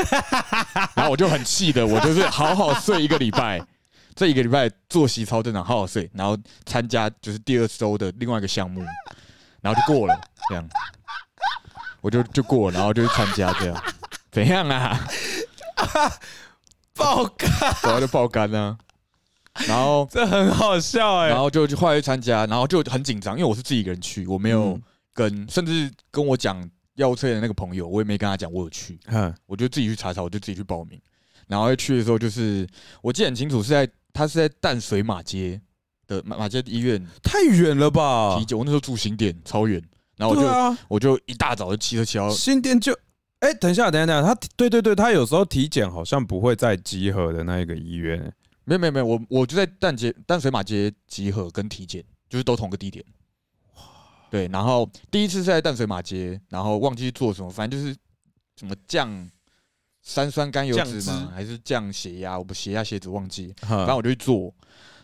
[0.93, 3.65] 然后我就很气的，我就是好好睡一个礼拜，
[4.13, 8.83] 这一个礼拜作息超正常，好好睡，然后参加就是第二周的另外一个项目，
[9.61, 10.69] 然后就过了，这样。
[12.01, 13.83] 我就就过，然后就去参加这样，
[14.31, 15.05] 怎样啊？
[16.99, 17.49] 爆肝，
[17.83, 18.77] 然后就爆肝呢，
[19.67, 24.79] 然后这很好笑哎，然后就后来去参加，然后就很紧张，因为我是自己一个人去，我没有
[25.13, 30.99] 跟，甚至跟我讲要车的那个朋友，我也没跟他讲我有去，嗯，我就自己去查查，我就自己去报名，
[31.47, 32.67] 然后去的时候就是
[33.01, 35.59] 我记得很清楚，是在他是在淡水马街
[36.05, 38.37] 的马马街医院，太远了吧？
[38.37, 39.81] 啤酒，我那时候住新店，超远，
[40.17, 42.97] 然后我就我就一大早就骑车骑到新店就。
[43.39, 48.19] 哎，等一下，等一下，等一下，他对对对，他有时候体检好像不会在集合的那一个医院，
[48.65, 53.03] 没有没有没有，我我就在淡街淡水马街集合跟体检，就是都同个地点。
[54.29, 57.95] 对，然后第一次是在淡水马街，然后忘记做什么，反正就是
[58.57, 59.31] 什么降
[60.01, 61.31] 三酸甘油脂吗？
[61.33, 62.37] 还是降血压？
[62.37, 64.53] 我不血压血脂忘记，反正我就去做，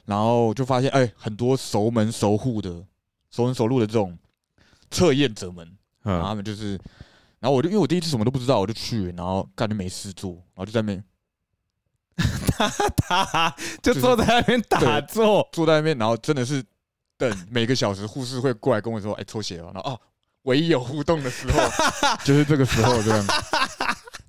[0.04, 2.86] 然后就发现哎，很多熟门熟户的
[3.32, 4.18] 熟门熟路的这种
[4.92, 5.66] 测验者们，
[6.04, 6.78] 然后他们就是。
[7.46, 11.04] 然后我就因为我第一次什么都不知道，我就去，然后感觉没事做，然后就在那边
[12.98, 16.64] 打就坐在那边打坐，坐在那边，然后真的是
[17.20, 20.02] 等每个小时护士会过来跟我说：“哎，抽血了。”然后哦，
[20.42, 21.60] 唯一有互动的时候
[22.26, 23.24] 就是这个时候这样。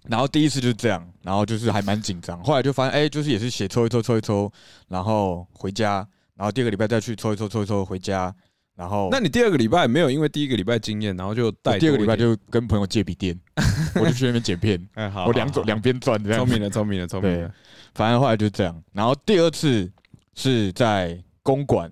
[0.03, 2.39] 然后第一次就是这样，然后就是还蛮紧张。
[2.45, 4.53] 后来就发现，哎，就是也是血抽一抽抽一抽，
[4.89, 8.35] 然后回家，然后第二个礼拜再去抽一抽抽一抽回家。
[8.77, 13.35] 然后，那你第二个礼拜没有因为第一个礼拜经验，然后就带第二个礼拜就跟朋友借笔电，
[13.97, 14.87] 我就去那边剪片。
[14.93, 16.41] 哎，好，我两种两边转这样。
[16.41, 17.51] 聪明的，聪明的，聪明的。
[17.95, 18.83] 反正后来就这样。
[18.93, 19.91] 然后第二次
[20.35, 21.91] 是在公馆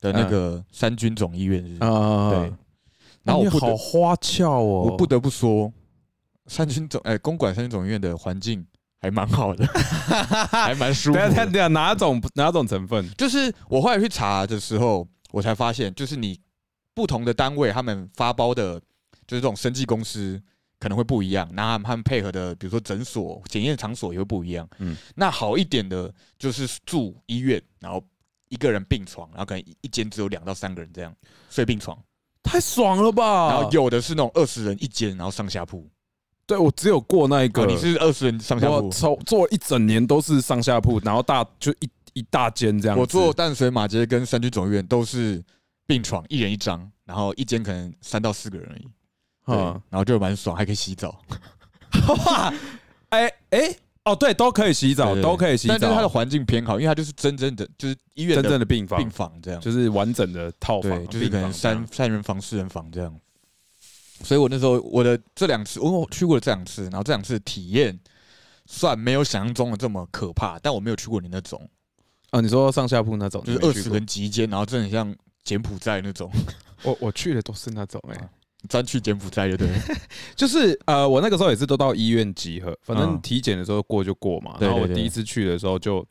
[0.00, 2.52] 的那个三军总医院，啊，对。
[3.22, 5.72] 然后我好花俏哦，我不得不说，
[6.48, 8.66] 三军总哎公馆三军总医院的环境
[9.00, 9.64] 还蛮好的，
[10.50, 11.18] 还蛮舒服。
[11.18, 13.08] 对对哪种哪种成分？
[13.16, 15.06] 就是我后来去查的时候。
[15.32, 16.38] 我才发现，就是你
[16.94, 18.80] 不同的单位，他们发包的，
[19.26, 20.40] 就是这种生技公司
[20.78, 21.48] 可能会不一样。
[21.52, 24.66] 那他们配合的，比如说诊所、检验场所也会不一样。
[24.78, 28.02] 嗯，那好一点的，就是住医院，然后
[28.48, 31.14] 一个人病床，然后可能一间只有两到三个人这样
[31.50, 31.98] 睡病床，
[32.42, 33.48] 太爽了吧？
[33.50, 35.86] 然后有的是那种二十人一间，然后上下铺。
[36.46, 41.90] 对我只有过那一个，你是二十人上下铺，做做一整年都是上下铺，然后大就一。
[42.16, 45.44] 一大间这样，我做淡水马街跟三军总医院都是
[45.86, 48.88] 病床，一人一张，然后一间可能三到四个人而已，
[49.48, 51.20] 嗯，然后就蛮爽，还可以洗澡。
[53.10, 63.14] 哎哎，哦对，都可以洗澡，都可以洗澡，但是它的环境偏好，因为它就是真正的就是医院真正的病房，病房这样，就是完整的套房，就是可能三三人房、四人房这样。
[64.24, 68.00] 所以我那时候我的这两次，我去过了这两次，然后这两次体验
[68.64, 71.68] 算没有想象中的这么可怕，但我没有去过你那种。
[72.36, 76.30] 啊，你说上下铺那种，就是二十人集间，然后真的很像柬埔寨那种。
[76.84, 78.28] 我我去的都是那种，哎，
[78.68, 79.66] 专去柬埔寨就对。
[80.36, 84.56] 就是呃，我那个时候也是都到医院集合，反正体检的时候过就过嘛。
[84.60, 86.06] 然后我第一次去的时候，就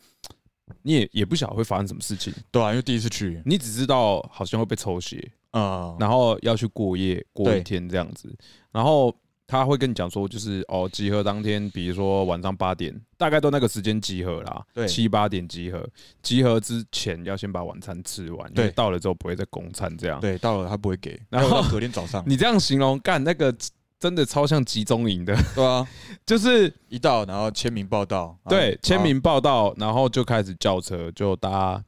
[0.82, 8.36] 你也也不晓得会发生什么事情，对啊，因为第一次去，你只知道好像会被抽血啊，然后要去过夜过一天这样子，
[8.72, 9.16] 然后。
[9.48, 14.66] 他会跟你讲说，就是哦，集合当天，比如说晚上八点，大概都那个时间集合啦。
[14.74, 15.88] 对，七八点集合，
[16.24, 20.20] 集合之前要先把晚餐吃完，因为到了之后不会再供餐这样。
[20.20, 22.24] 对，到了他不会给， 然后隔天早上。
[22.28, 23.56] 你这样形容，干那个
[24.00, 25.88] 真的超像集中营的，对啊，
[26.26, 31.82] 就是一到然后签名报到，对，签名报到，然后就开始叫车，就搭，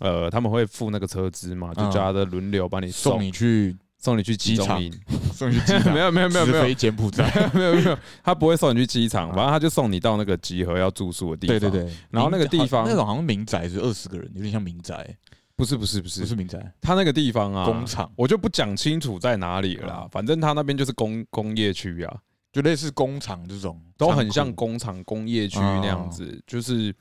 [0.00, 3.76] 呃，他们会付那个车资嘛，就叫他的轮流把你送你去。
[4.02, 4.82] 送你去机场，
[5.32, 6.62] 送你去机场，没有没有没有没有。
[6.64, 11.60] 飞柬埔寨，没有没有，他不会送你去机场，反正他就送你到那个集合要住宿的地方。
[11.60, 15.16] 对对对，然后那个地方那种好像民宅是二十个人，有点像民宅，
[15.54, 16.22] 不是不是不是。
[16.22, 22.16] 不是民宅，他那个地方啊，工厂，我就不讲清楚在哪里了，反正他那边就是工工业区啊，
[22.52, 26.92] 就类似工厂这种，都很像工厂工业区那样子，就是。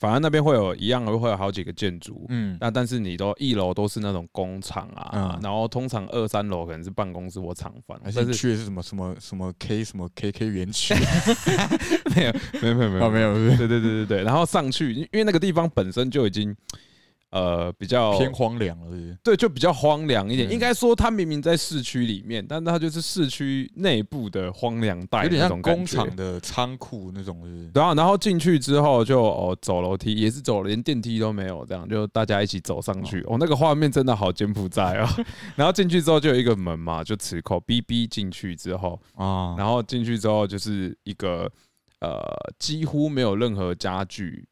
[0.00, 10.94] 反而那边会有一样，会有好几个建筑，嗯，那但是你都一楼都是那种工厂啊，然后通常二三楼可能是办公室或厂房，但是去的是什么什么什么 K 什么 KK 园区，
[12.16, 12.32] 没有
[12.62, 16.56] 没有没有没有没有，对对对对对，然后上去，因为那个地方本身就已经。
[17.30, 20.50] 呃，比较偏荒凉了，对，就比较荒凉一点。
[20.50, 27.40] 应该说，它明明在市区里面，但它就是市区内部的荒凉带，有点像工厂的仓库那种。
[27.72, 33.20] 然后，然后进去之后就哦，走楼梯也是走，连电梯都没有，这样就大家一起走上去。
[33.28, 35.08] 哦，那个画面真的好柬埔寨啊！
[35.54, 41.48] 然后进去之后就有一个门嘛，就磁扣哔哔进去之后啊，然后进去之后就是一个
[42.00, 42.20] 呃，
[42.58, 44.44] 几乎没有任何家具，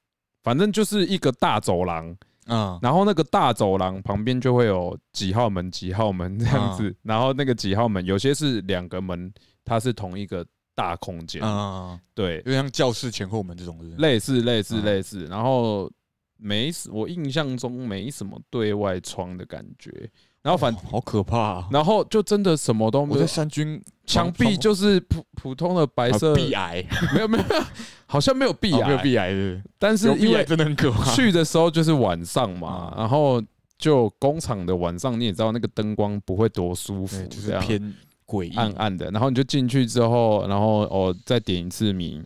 [0.44, 2.16] 反正就是一个大走廊。
[2.48, 9.32] 嗯，然后那个大走廊旁边就会有几号门、几号门这样子，然后那个几号门有些是两个门，
[9.64, 15.90] 它是同一个大空间，嗯，对，就像教室前后门这种，类似类似类似，然后
[16.36, 20.10] 没我印象中没什么对外窗的感觉。
[20.42, 23.14] 然后反好可怕，然后就真的什么都没有。
[23.16, 26.34] 我在三军墙壁就是普普通的白色。
[26.34, 27.44] 壁癌，没有没有，
[28.06, 29.62] 好像没有壁癌，没有壁癌的。
[29.78, 33.42] 但是因为真的很可怕，去的时候就是晚上嘛，然后
[33.76, 38.56] 就工厂的晚上你也知道那个灯光不会多舒服，就是偏诡异。
[38.56, 39.10] 暗暗的。
[39.10, 42.24] 然后你就进去之后，然后哦再点一次名，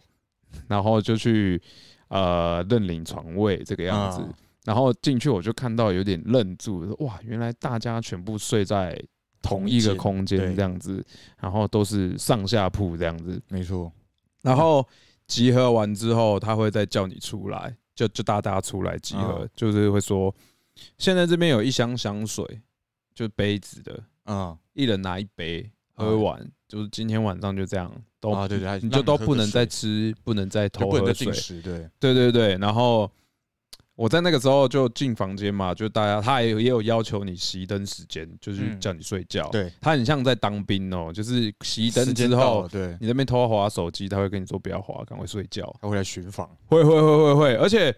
[0.68, 1.60] 然后就去
[2.08, 4.22] 呃认领床位这个样子。
[4.64, 8.96] 然后进去我就看到有点愣住，哇，原来大家全部睡在
[9.42, 11.04] 同一个空间这样子，
[11.40, 13.90] 然后都是上下铺这样子，没错。
[14.40, 14.86] 然后
[15.26, 20.32] 集合完之后，他会再叫你出来，就就大家出来集合，就是会说，
[20.96, 22.44] 现在这边有一箱香水，
[23.14, 25.68] 就杯子的，嗯，一人拿一杯。
[25.94, 33.10] 喝完，就是今天晚上就这样，都啊对对，你就都不能再吃，不能再偷喝水，对对对对，然后。
[34.02, 39.48] 我在那个时候就进房间嘛，就大家他也也有要求你熄灯时间，就是叫你睡觉。
[39.50, 45.72] 对，他很像在当兵哦，就是熄灯之后，对你那边偷滑手机，他会跟你说不要滑，赶快睡觉。
[45.80, 47.94] 他会来巡访，会会会会会，而且，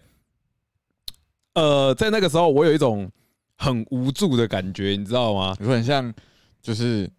[1.55, 3.11] 呃，在那个时候我有一种
[3.57, 5.57] 很无助的感觉，你知道吗？
[5.59, 6.13] 有很像
[6.61, 7.09] 就是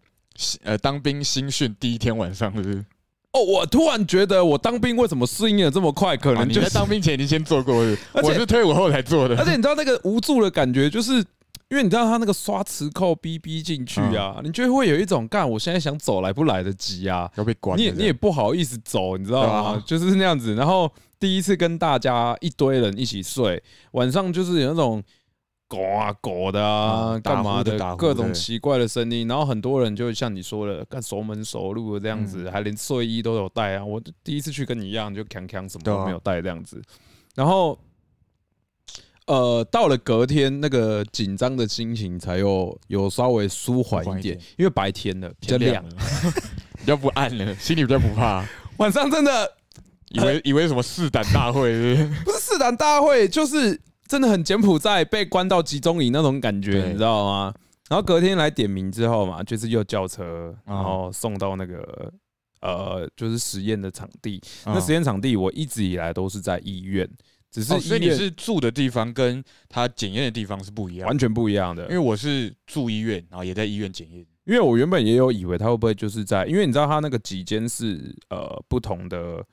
[0.62, 2.85] 呃当兵新训第一天晚上，是不是？
[3.37, 6.16] 哦，我突然觉得我当兵为什么适应的这么快？
[6.16, 9.37] 可能你在当兵前已经先做过，我是退伍后才做的。
[9.37, 11.12] 而且你知道那个无助的感觉，就是
[11.68, 17.79] 因为你知道他那个刷磁扣逼逼进去啊，你就会有一种干，我现在想走来不来得及啊，要被关。
[17.79, 19.83] 你也你也不好意思走，你知道吗？
[19.85, 20.55] 就是那样子。
[20.55, 25.03] 然后第一次跟大家一堆人一起睡，晚上就是有那种。
[25.68, 27.96] 狗啊狗的啊，干嘛的？
[27.96, 33.85] 各种奇怪的声音，然后很多人就像你说的，干熟门熟路的这样子，还连睡衣都有带啊。
[33.85, 36.81] 我第一次去跟你一样，就扛扛什么都没有带这样子。
[37.35, 37.76] 然后，
[39.26, 45.85] 呃，到了隔天，那个紧张的心情才有有稍微舒缓一点，因为白天了比较亮，
[46.79, 48.44] 比较不暗了，心里比较不怕。
[48.76, 49.52] 晚上真的
[50.11, 51.96] 以为以为什么试胆大会？
[52.24, 53.81] 不是试胆大会，就是。
[54.07, 57.55] 真的很柬埔寨被关到集中营那种感觉，你知道吗？
[57.88, 62.12] 然后隔天来点名之后嘛，就是又叫车，然后送到那个
[62.61, 64.42] 呃，就是实验的场地。
[64.64, 67.09] 那实验场地我一直以来都是在医院，
[67.51, 71.85] 只是所以你是住的地方跟他检验的地方是不一样，完全不一样的。
[71.85, 74.27] 因为我是住医院，然后也在医院检验。
[74.45, 79.45] 因为我原本也有以为他会不会就是在，因为你知道他那个几间是呃不同的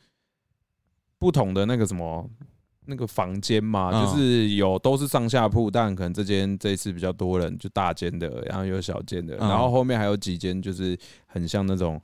[1.20, 2.28] 不同的那个什么。
[2.86, 12.02] 那个房间嘛，就是有都是上下铺，但可能这间这一次比较多人，就大间的，然后有小间的，然后后面还有几间就是很像那种，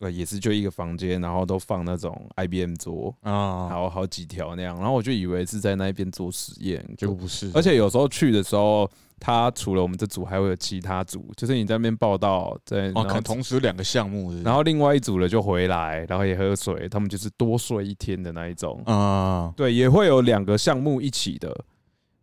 [0.00, 8.88] 呃，也是就一个房间，然后都放那种 IBM 桌啊，然后好几条那样，然后我就以为是在那边做实验，就不是，而且有时候去的时候。
[9.20, 21.52] 他除了我们这组，还会有其他组，就是你在那边报道，在哦，可能同时两个项目，然后另外一组的就回来，然后也喝水，他们就是多睡一天的那一种啊，对，也会有两个项目一起的，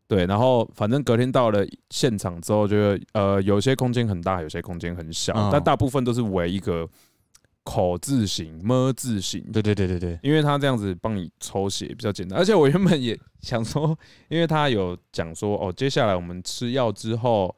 [0.08, 6.88] 对，然后反正隔天到了现场之后，就呃，有些空间很大，有些空间很小，但大部分都是围一个。
[7.66, 13.98] 口字形、么字形，对对对对对，因为他这样子帮你抽血比较简单， 而且我原本也想说，
[14.30, 17.54] 因为他有讲说，哦，接下来我们吃药之后，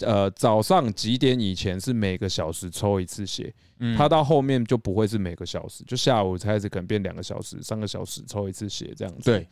[0.00, 3.52] 呃，早上几点以前是每个小时抽一次血，
[3.96, 9.22] 他到后面就不会是每个小时，就下午开始可能变两个小时、三个小时抽一次血这样子。
[9.24, 9.48] 对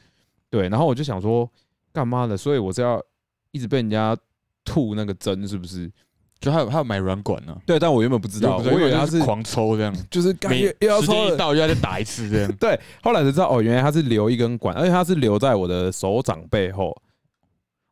[0.51, 1.51] 对，然后我就想说，
[1.91, 2.37] 干嘛的？
[2.37, 3.03] 所以我是要
[3.51, 4.15] 一直被人家
[4.63, 5.91] 吐那个针，是不是？
[6.41, 12.53] 就还有还有买软管呢，对，但我原本不知道，我以为他是狂抽这样，就是每要抽一到又要再打一次这样。
[12.61, 16.95] 对，后来才知道哦，原来他是留一根管，而且他是留在我的手掌背后。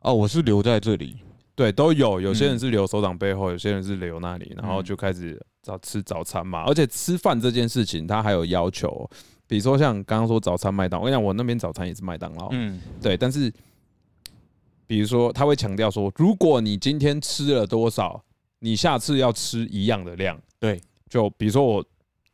[0.00, 1.16] 哦，我是留在这里。
[1.54, 6.64] 对，都有，有些人是留手掌背后，有些人是留那里，然后就开始早吃早餐嘛。
[6.66, 9.08] 而且吃饭这件事情，他还有要求，
[9.46, 12.48] 比如说像刚刚说早餐麦当，我跟你讲，我那边早餐也是麦当劳。
[12.52, 13.50] 嗯，对，但是
[14.86, 18.22] 比如说他会强调说，如果你今天吃了多少。
[18.64, 21.84] 你下次要吃一样的量，对，就比如说我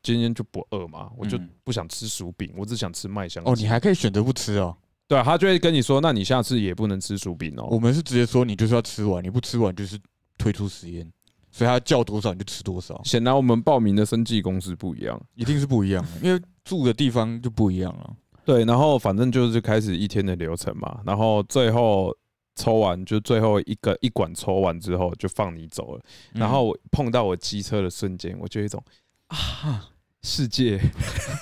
[0.03, 3.43] 今天就不饿嘛，我就不想吃薯饼，我只想吃麦香。
[3.47, 4.77] 哦，你还可以选择不吃哦。
[5.07, 7.67] 对啊，他就会跟你说，那你下次也不能吃薯饼哦。
[7.71, 9.99] 我们是直接说你就是要吃完，你不吃完就是
[10.37, 11.11] 退出实验，
[11.51, 13.01] 所以他叫多少你就吃多少。
[13.05, 18.15] 显然我们报名的生计公司不一样，一定是不一样， 因为住的地方就不一样了。
[18.45, 22.15] 对，然后反正就是开始一天的流程嘛，然后最后。
[22.59, 26.03] 抽完就最后一个一管抽完之后就放你走了，
[26.33, 28.83] 然后碰到我机车的瞬间，我就一种
[29.29, 29.89] 啊，
[30.23, 30.81] 世界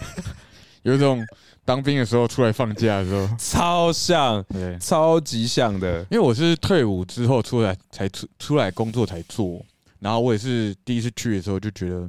[0.85, 1.25] 有一种
[1.65, 6.01] 当兵的时候出来放假的时候，超像，对，超级像的。
[6.11, 9.65] 因为我是退伍之后出来才出出来工作才做，
[9.99, 12.09] 然后我也是第一次去的时候就觉得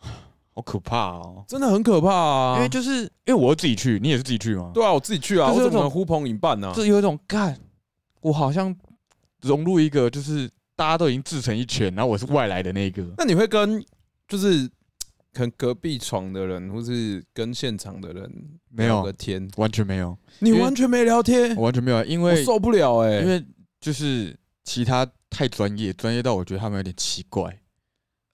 [0.54, 2.56] 好可怕哦，真的很可怕啊！
[2.56, 4.70] 因为就是因为我自己去，你也是自己去吗？
[4.72, 6.72] 对啊，我自己去啊，我怎么呼朋引伴呢？
[6.74, 7.58] 就有一种干。
[8.20, 8.74] 我好像
[9.42, 13.04] 融入一个，就是大家都已经自成一圈，然后我是外来的那个。
[13.16, 13.84] 那你会跟
[14.26, 14.68] 就是
[15.32, 18.30] 可能隔壁床的人，或是跟现场的人
[18.68, 20.16] 没有个天，完全没有。
[20.40, 23.44] 你完全没聊天，完全没有，因为受不了哎，因为
[23.80, 27.56] 就是其他太专业，专业到我觉得他们有点奇怪。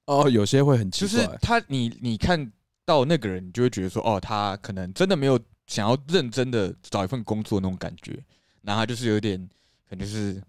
[0.07, 2.51] 哦，有些会很奇怪，就是他你你看
[2.87, 8.18] 到那个人，你就会觉得说，哦，他可能真的没有想要认真的找一份工作那种感觉，
[8.62, 9.47] 然后他就是有点。
[9.89, 10.43] 肯定是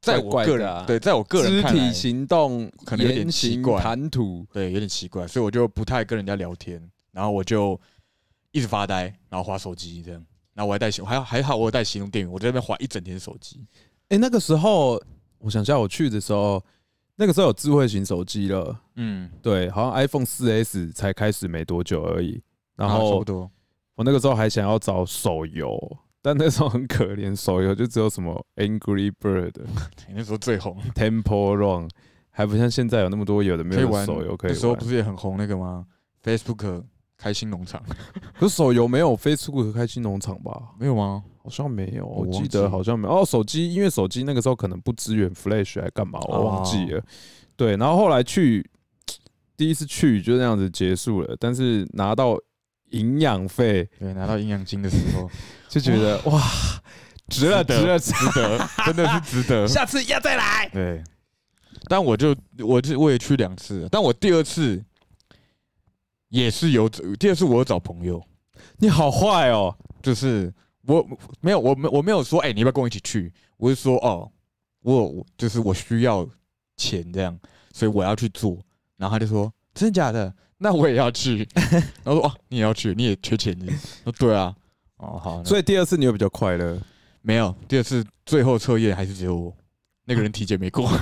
[0.00, 6.80] 在我个人啊对，在我个人肢体行动可能有点奇怪，谈吐对有点奇怪，所以我就不太跟人家聊天，
[7.10, 7.78] 然后我就
[8.52, 10.24] 一直发呆，然后划手机这样。
[10.54, 13.66] 然后我还带行，还还好我有带行动电源，我在那边划一整天手机。
[14.08, 15.02] 哎，那个时候
[15.38, 16.64] 我想下我去的时候，
[17.16, 22.40] 那个时候有智慧型手机了，嗯，对，好像 iPhone 四 S 才开始没多久而已。
[22.74, 23.22] 然后
[23.96, 25.98] 我那个时候还想要找手游。
[26.26, 29.52] 但那时候很可怜，手游就只有什么 Angry Bird，
[30.12, 31.88] 那时候最红，Temple Run，
[32.30, 34.54] 还不像现在有那么多有的没有手游可以玩。
[34.54, 35.86] 那时候不是也很红那个吗
[36.24, 36.82] ？Facebook
[37.16, 37.80] 开心农场，
[38.36, 40.74] 可是手游没有 Facebook 开心农场吧？
[40.80, 41.22] 没有吗？
[41.44, 43.20] 好像没有，我记得好像没有。
[43.20, 47.00] 哦，手机因为手机那个时候可能不支援 Flash 还干嘛，我忘记了。
[47.54, 48.68] 对，然后后来去
[49.56, 52.36] 第一次去就那样子结束了，但是拿到。
[52.90, 55.30] 营养费，对，拿到营养金的时候
[55.68, 56.40] 就觉得哇，
[57.28, 59.66] 值了，值了，值得，真的是值得。
[59.68, 60.68] 下次要再来。
[60.68, 61.02] 对，
[61.88, 64.82] 但我就我就我也去两次，但我第二次
[66.28, 68.22] 也是有，第二次我有找朋友。
[68.78, 71.06] 你好坏哦，就是我
[71.40, 73.32] 没有，我没我没有说，哎，你要不要跟我一起去？
[73.56, 74.30] 我是说，哦，
[74.82, 76.28] 我就是我需要
[76.76, 77.38] 钱这样，
[77.72, 78.58] 所以我要去做。
[78.96, 80.32] 然后他就说，真的假的？
[80.58, 81.46] 那我也要去，
[82.02, 83.70] 然后说哇，你也要去，你也缺钱你。
[84.04, 84.54] 说对啊，
[84.96, 86.80] 哦好，所以第二次你又比较快乐？
[87.20, 89.54] 没有，第二次最后测验还是只有我，
[90.06, 90.90] 那个人体检没过。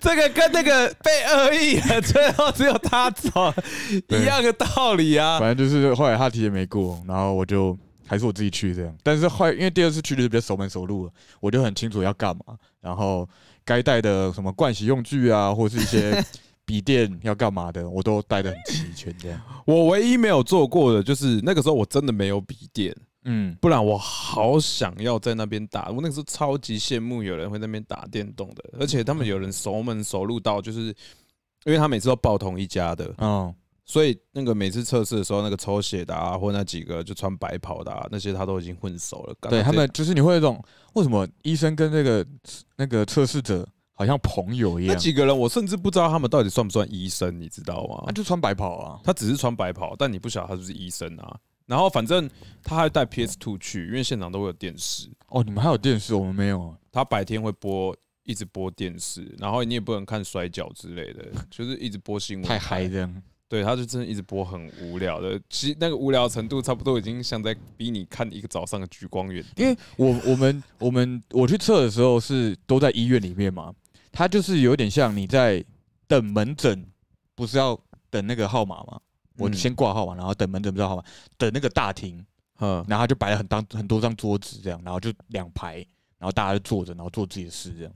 [0.00, 3.52] 这个跟那个被恶意的最后只有他走
[4.08, 5.38] 一样的道理啊。
[5.38, 8.96] 反正就是后来他体检没过，然后我就还是我自己去这样。
[9.02, 13.28] 但是后来因为第二次去就是比较熟门熟路了，我就很清楚要干嘛，然后
[13.64, 16.24] 该带的什么盥洗用具啊，或是一些。
[16.70, 19.12] 笔电要干嘛的，我都带的很齐全。
[19.18, 25.90] 这样，我唯一没有做过的就是那个时候我真的没有笔电，嗯，不然我好想要在那边打。
[25.90, 30.94] 我那个时候超级羡慕有人会那边打电动的，而且他们有人熟门熟路到，就是
[31.64, 33.52] 因为他每次都报同一家的，嗯，
[33.84, 39.34] 所以那个每次测试的时候，那个抽血的啊，或那几个就穿白袍的啊，那些他都已经混熟了。
[39.50, 40.62] 对他们，就是你会有种
[40.92, 42.24] 为什么医生跟那个
[42.76, 43.66] 那个测试者。
[44.00, 48.02] 好像朋友一样，那几个人我甚至不知道他们到底算不算医生，你知道吗？
[48.06, 51.36] 他就穿白袍啊，他只是穿白袍，但你不晓得他是不是医生啊。
[51.66, 52.26] 然后反正
[52.64, 55.10] 他还带 PS Two 去，因为现场都会有电视。
[55.28, 56.74] 哦，你们还有电视，我们没有。
[56.90, 57.94] 他白天会播，
[58.24, 62.48] 一直播电视，然后你也不能看摔跤之类的， 就是一直播新闻。
[62.48, 63.22] 太嗨这样。
[63.50, 69.44] 对，他就真的一直播很无聊的，其实那个无聊程度差不多已经像在逼你看一个早上的聚光远。
[69.56, 73.74] 因为我我们我们我去测的时候是都在医院里面嘛。
[74.12, 75.64] 它就是有点像你在
[76.06, 76.86] 等门诊，
[77.34, 77.78] 不是要
[78.10, 79.00] 等那个号码吗？
[79.38, 81.02] 我先挂号码，然后等门诊不知道号码，
[81.38, 82.22] 等那个大厅，
[82.58, 85.76] 嗯，然后就摆了很当很多张桌子这样，然后就两排，
[86.18, 87.92] 然后大家就坐着，然后做自己的事这样。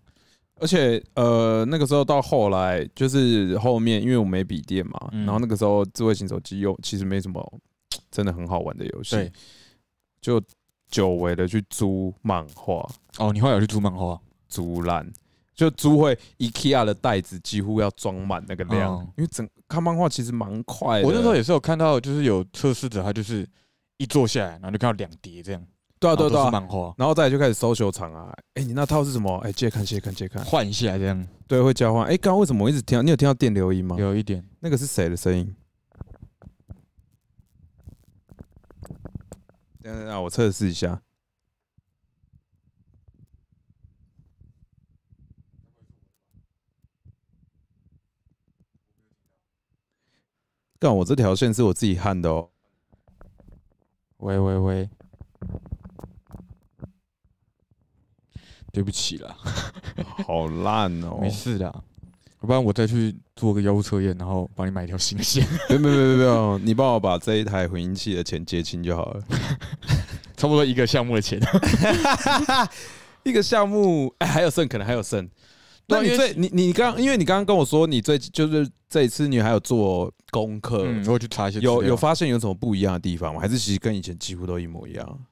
[0.56, 7.60] 而且呃，那个时候到后来就是后面，因为我没笔电嘛，然后那个时候智慧型手机又其实没什么
[8.10, 9.30] 真的很好玩的游戏，
[10.20, 10.40] 就
[10.88, 12.88] 久违的去租漫画。
[13.18, 15.12] 哦，你后来有去租漫画，租烂。
[15.54, 21.06] 就租会 IKEA 的袋子几乎要装满那个量，因为整看漫画其实蛮快的。
[21.06, 23.48] 我那时候也是有看到，就是有测试者，他就是
[23.98, 25.66] 一坐下来，然后就看到两叠这样。
[26.00, 28.30] 对啊，对啊，漫画，然后再就开始搜修场啊。
[28.54, 29.38] 哎，你那套是什么？
[29.38, 31.26] 哎，借看，借看，借看，换一下这样。
[31.46, 32.04] 对，会交换。
[32.04, 33.02] 哎，刚刚为什么我一直听到？
[33.02, 33.96] 你有听到电流音吗？
[33.98, 34.44] 有一点。
[34.60, 35.54] 那个是谁的声音？
[39.82, 41.00] 等等，我测试一下。
[50.78, 52.48] 但我这条线是我自己焊的哦。
[54.18, 54.88] 喂喂喂，
[58.72, 59.36] 对不起啦，
[60.26, 61.18] 好烂哦。
[61.20, 65.46] 没事的，要不然我再去做个药物测验，然后帮你买一条新的线。
[65.68, 69.22] 没有没有没有没有，你帮我把这一台回音器的钱结清就好了，
[70.36, 71.40] 差不多一个项目的钱。
[73.24, 75.28] 一个项目，哎，还有剩，可能还有剩。
[75.86, 83.40] 那你最你你刚，因为你刚刚跟我说你最就是这一次你还有做功课，我去查一些，有有发现有什么不一样的地方吗？
[83.40, 85.26] 还是其实跟以前几乎都一模一样？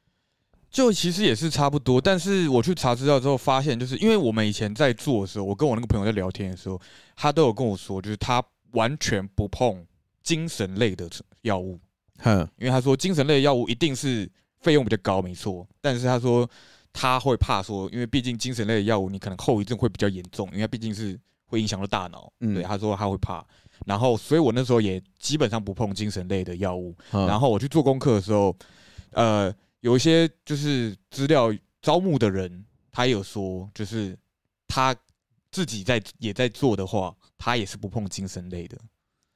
[0.70, 6.78] 就其实也是差不多，但是我去查资料之后发现，就是因为我们以前在做的时候，我跟我那个朋友在聊天的时候，
[7.16, 8.42] 他都有跟我说，就是他
[8.72, 9.86] 完全不碰
[10.22, 11.08] 精神类的
[11.40, 11.78] 药物，
[12.18, 14.30] 哼，因为他说精神类的药物一定是
[14.60, 16.46] 费用比较高，没错，但是他说。
[16.92, 22.32] 他会怕说，因为毕竟精神类的药物，你可能后遗症会比较严重，因为毕竟是会影响到大脑。
[22.38, 23.44] 对，他说他会怕，
[23.86, 26.94] 然后所以我那时候也基本上不碰精神类的药物。
[27.10, 28.54] 然后我去做功课的时候，
[29.10, 34.16] 呃，有一些就是资料招募的人，他有说，就是
[34.68, 34.94] 他
[35.50, 38.78] 自己在也在做的话，他也是不碰精神类的。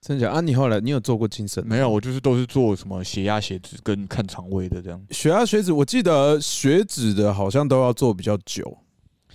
[0.07, 0.41] 真假啊？
[0.41, 1.67] 你后来你有做过精神？
[1.67, 5.05] 没有，我就是都是做什么血压、血脂跟看肠胃的这样。
[5.11, 8.79] 血压、血脂，我记得血脂的好像都要做比较久，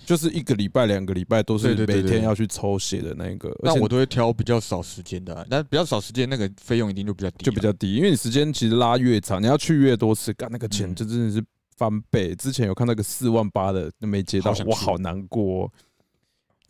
[0.06, 3.54] 就是一个礼拜、两个礼拜都是每天要去抽血的那个。
[3.62, 11.44] 那我都会挑比较少时间的，但比较少时间那个费用一定就比较低，就比较低，因为你时间其实拉越长，你要去越多次，干那个钱就真的是
[11.76, 12.34] 翻倍。
[12.34, 15.70] 之前有看到个四万八的没接到，我好难过。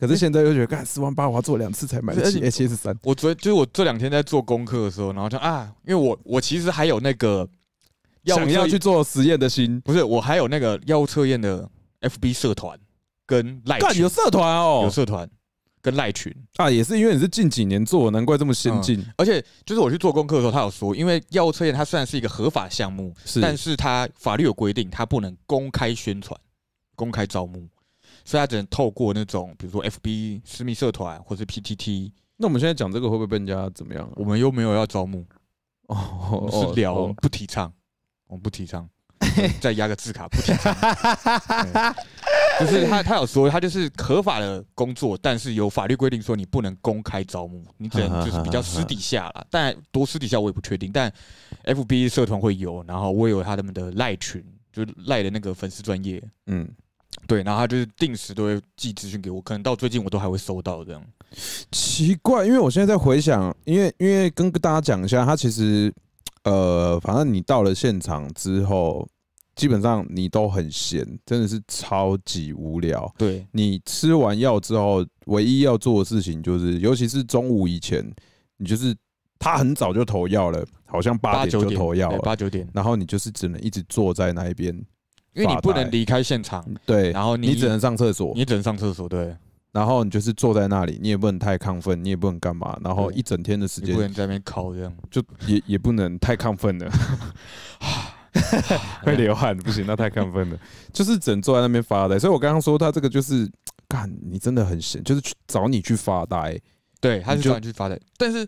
[0.05, 2.93] 可是现在又觉得，干四万八，我要做两次才买得起 H S 三。
[3.03, 7.47] 我昨就是我这两天在做功课的时候，然后就啊，因为我我其实还有那个
[8.25, 11.69] 想要去做实验的心，不是我还有那个药物测验的
[12.01, 12.77] F B 社团
[13.25, 15.25] 跟赖群，有社团哦，有社团
[15.81, 19.01] 跟赖群啊，也是因为你是近几年做，难怪这么先进。
[19.15, 26.37] 而且就是我去做功课的时候，他有说，因为药物测验它虽然是一个合法项目，是，但是它法律有规定，它不能公开宣传、
[26.93, 27.65] 公开招募。
[28.23, 32.11] 所以他只能透过那种，比如说 FB 私密社团或是 PTT。
[32.37, 34.09] 那我们现在讲这个会不会被人家怎么样？
[34.15, 35.25] 我们又没有要招募，
[35.87, 37.71] 哦，是聊不提倡，
[38.27, 38.89] 我们不提倡，
[39.61, 40.73] 再压个字卡不提倡。
[42.59, 49.45] 就是他他有说，他就是合法的工作，但是有法律规定说你不能公开招募，你只能就是比较私底下了。
[49.49, 50.91] 但多私底下我也不确定。
[50.91, 51.11] 但
[51.65, 56.67] FB 社团会有，然后我有他们的赖群，就赖的那个粉丝专业，嗯。
[57.27, 61.03] 对，然后他就是定时都会寄资讯给我，可能到最近我都还会收到这样。
[61.71, 65.93] 奇怪，因为我现在在回想，因为因为跟大家讲一下，他其实
[66.43, 69.07] 呃，反正你到了现场之后，
[69.55, 73.11] 基本上你都很闲，真的是超级无聊。
[73.17, 78.03] 对，你吃完药之后，唯一要做的事情就是，尤其是中午以前，
[78.57, 78.95] 你就是
[79.39, 84.85] 他很早就投药了，好像八点就投药了，八九点，然后你就是只能一直坐在那一边。
[85.33, 89.35] 因为你不能离开现场，对，然后你只能上厕所，你只能上厕所，对，
[89.71, 94.95] 然后你就是坐在那里，你也不能太亢奋，你也不能干嘛，然后一整天的时间不能在那边烤，这样。
[95.09, 96.91] 就也也不能太亢奋了，
[99.01, 100.59] 会流汗，不行，那太亢奋了，
[100.91, 102.19] 就是只能坐在那边发呆。
[102.19, 103.49] 所以我刚刚说他这个就是，
[103.87, 106.59] 干，你真的很闲，就是去找你去发呆，
[107.01, 107.99] 对，他是找你去发呆。
[108.17, 108.47] 但是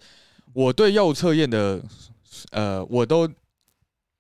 [0.54, 1.82] 我对药物测验的，
[2.52, 3.28] 呃，我都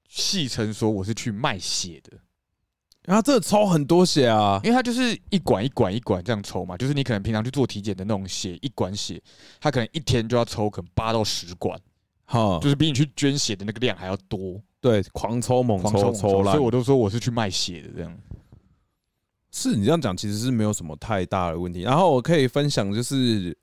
[0.10, 2.18] 戏称说我是去卖血的。
[3.06, 9.22] 然后这抽很多血啊，因为它就是一管一管一管这样抽嘛，就是你可能平常去做体检的那种血，一管血，
[9.62, 11.80] 它可能一天就要抽可能八到十管，
[12.26, 14.60] 哈，就是比你去捐血的那个量还要多。
[14.82, 18.18] 对，狂抽猛抽抽所以我都说我是去卖血的这样。
[19.52, 21.82] 是你这样讲其实是没有什么太大的问题。
[21.82, 23.56] 然后我可以分享就是，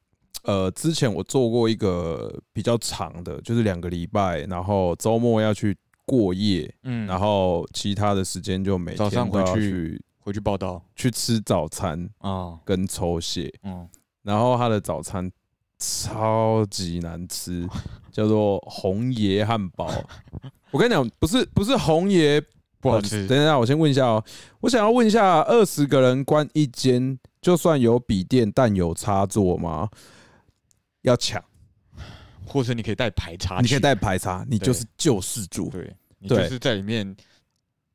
[0.45, 5.77] 呃，之前我做过一个比较长的，就是两个礼拜，然后周末要去。
[6.13, 13.89] 过夜，嗯，然后其他的时间就每天回去回去报道，去吃早餐啊，跟抽血，嗯，
[14.23, 15.33] 然后他的早餐
[15.79, 17.67] 超级难吃，
[18.13, 19.91] 叫做红爷汉堡。
[20.71, 22.39] 我跟你讲，不是不是红爷
[22.79, 23.27] 不好吃。
[23.27, 24.23] 等一下，我先问一下哦，
[24.61, 29.89] 我想要问一下，二十个人关一间，就算有笔电但有插座吗？
[31.01, 31.43] 要抢。
[32.45, 35.91] 或者你可以带排插，你可以带排插，你就是救世主，对
[36.23, 37.17] 你就是在里面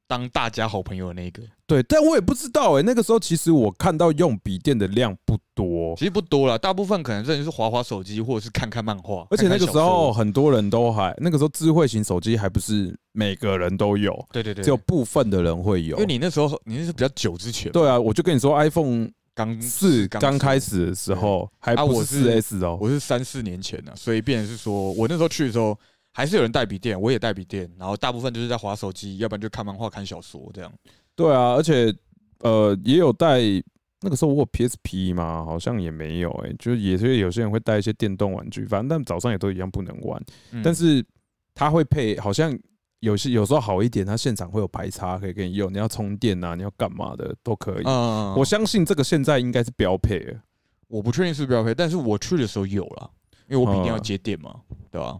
[0.06, 1.42] 当大家好朋友的那个。
[1.66, 9.26] 对，但我也不知道哎，那个时候其实我看到用笔电的量不多，其实不多了，大部分可能真的是滑滑手机或者是看看漫画。
[9.30, 15.98] 而且那个时候很多人都还，那个时候智慧型手机还不是每个人都有，对对对，只有部分的人会有。
[15.98, 19.10] 因为你那时候你那是比较久之前，对啊，我就跟你说 iPhone。
[19.36, 25.78] 刚四刚开始的时候，还不是四 S 哦，我是三四年前的，所以变是说我那时候去的时候，
[26.18, 30.74] 还是有人带笔电，我也带笔电，然后大部分就是在划手机，要不然就看漫画、看小说这样。
[31.16, 31.94] 对啊，而且
[32.40, 33.40] 呃也有带，
[34.02, 40.20] 那个时候我有 PSP 嘛，好像也没有哎，就是也是有些人会带一些电动玩具，反正但早上也都一样不能玩，
[40.64, 41.06] 但是
[41.54, 42.58] 他会配好像。
[43.02, 47.84] 有些有时候好一点，他现场会有排插可以给你用，你要充电啊，你要干嘛的都可以。
[47.86, 50.36] 嗯，我相信这个现在应该是标配。
[50.88, 53.12] 我不确定是标配，但是我去的时候有了，
[53.48, 55.16] 因为我笔电要接电嘛，对吧？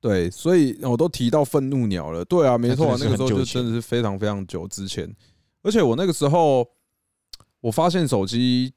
[0.00, 2.24] 对，所以我都提到愤怒鸟了。
[2.24, 5.08] 对啊，没错，那个时候就真的是非常非常久之前。
[5.62, 6.66] 而且我那个时候，
[7.60, 8.72] 我发现手机，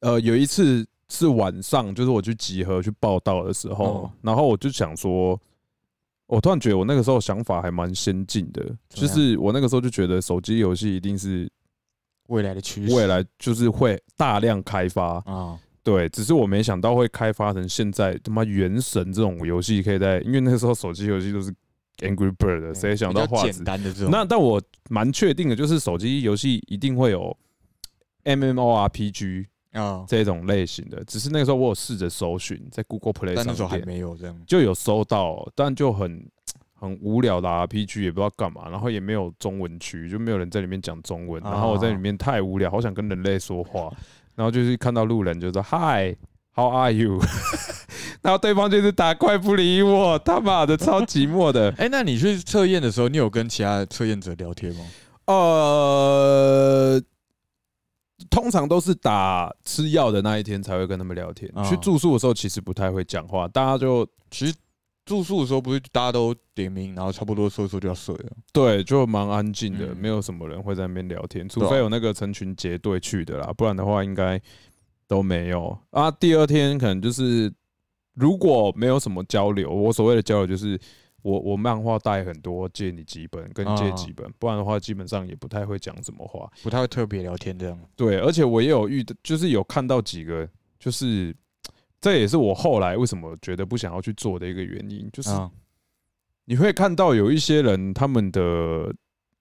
[0.00, 5.40] 呃，有一次是晚上，就是我去集合去报道的时候，然后我就想说。
[6.28, 11.50] 我突然觉得我那个时候想法还蛮先进的，就是我那个时候就觉得手机游戏一定是
[12.28, 15.60] 未来的趋势，未来就是会大量开发啊。
[15.84, 21.52] 对，只是我没想到会开发成现在他妈原神这种游戏可以在，因为那个时候手机游戏都是
[21.98, 24.10] Angry Bird 的，谁想到画质简单的这种？
[24.10, 27.36] 那但我蛮确定的，就是手机游戏一定会有
[28.24, 36.24] MMORPG 啊这种类型的，只是那个时候我有试着搜寻在 Google Play 上，但那时候还没有这样，就有搜到，但就很
[36.74, 43.90] 很无聊的 RPG，也不知道干嘛，然后也没有中文区，就没有人在里面讲中文，然后我在里面太无聊，好想跟人类说话，
[44.42, 47.20] 然后就是看到路人就说 Hi，How are you？
[48.22, 51.72] 然后对方就是打怪不理我，他妈的超寂寞的。
[51.78, 54.84] 哎，那你去测验的时候，你有跟其他测验者聊天吗？
[55.26, 57.00] 呃，
[58.28, 61.48] 通常都是打吃药的那一天才会跟他们聊天。
[61.62, 64.54] 去住宿的时候其实不太会讲话，大家就其实
[65.04, 68.30] 住宿的时候不是大家都点名，然后差不多说一说就要睡了。
[68.52, 74.40] 对，就蛮安静的，没有什么人会在那边聊天，除非有那个成群结队去的啦，不然的话应该
[75.06, 75.78] 都没有。
[75.90, 77.52] 啊，第二天可能就是。
[78.14, 80.78] 如果没有什么交流，我所谓的交流就是
[81.22, 87.80] 我我漫画带很多，借你几本，跟借几本，不然的话基本上也不太会讲什么话，不太会特别聊天这样。
[87.96, 90.46] 对，而且我也有遇，就是有看到几个，
[90.78, 91.34] 就是
[92.02, 95.30] 这也是我后来为什么觉得不想要去做的一个原因，就是
[96.44, 98.94] 你会看到有一些人他们的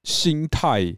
[0.04, 0.96] 心态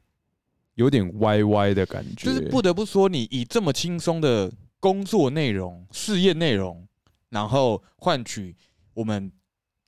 [0.76, 6.88] 有点歪歪的感觉，就是不得不说，你以这么轻松的工作内容、事业内容。
[7.30, 8.56] 然后换取
[8.94, 9.32] 我们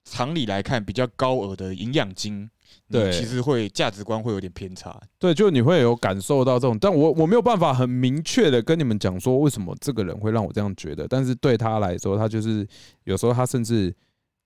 [0.03, 2.49] 常理来看比较高额的营养金，
[2.89, 4.99] 对，其实会价值观会有点偏差。
[5.18, 11.07] 对，就你会有感受到这种，但我我没有办法很明确的跟你们讲说为什么这个人会让我这样觉得。
[11.07, 12.68] 但是对他来说，他就是
[13.03, 13.93] 有时候他甚至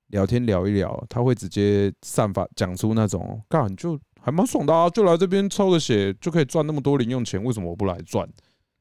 [0.08, 8.28] 聊天聊一聊，他会直接散发讲出那种干就还蛮爽的啊，就来这边抽个血就可以赚那么多零用钱，为什么我不来赚？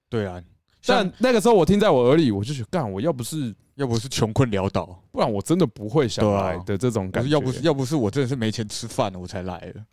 [0.09, 0.41] 对啊。
[0.87, 7.31] 但那个时候我听在我耳里，我就觉得干，我要不是要不是穷困潦倒，不然我真的不会想来的这种感觉。
[7.31, 9.85] 要不是要不是我真的是没钱吃饭了，我才来的，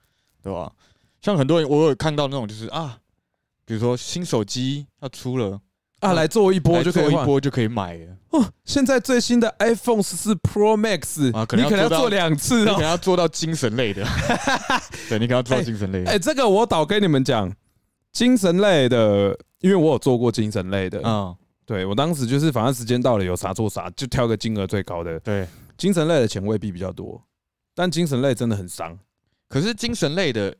[0.41, 0.71] 对吧？
[1.21, 2.97] 像很多人，我有看到那种就是啊，
[3.65, 5.59] 比如说新手机要出了
[6.01, 8.15] 啊，来做一波就可以一波就可以买了。
[8.29, 14.05] 哦，现在最新的 iPhone 十四 Pro Max 啊，可能要做两次，你可能要做到精神类的。
[15.09, 16.03] 对，你可能要做到精神类。
[16.03, 17.51] 哎，这个我倒跟你们讲，
[18.15, 19.37] 精神类的。
[19.61, 21.35] 因为我有做过精神类的，嗯，
[21.65, 25.19] 对我当时就是反正时间到了有啥做啥，就挑个金额最高的。
[25.21, 27.19] 对，精神类的钱未必比较多，
[27.73, 28.95] 但精神类真的很伤。
[29.49, 30.55] 可是精神类的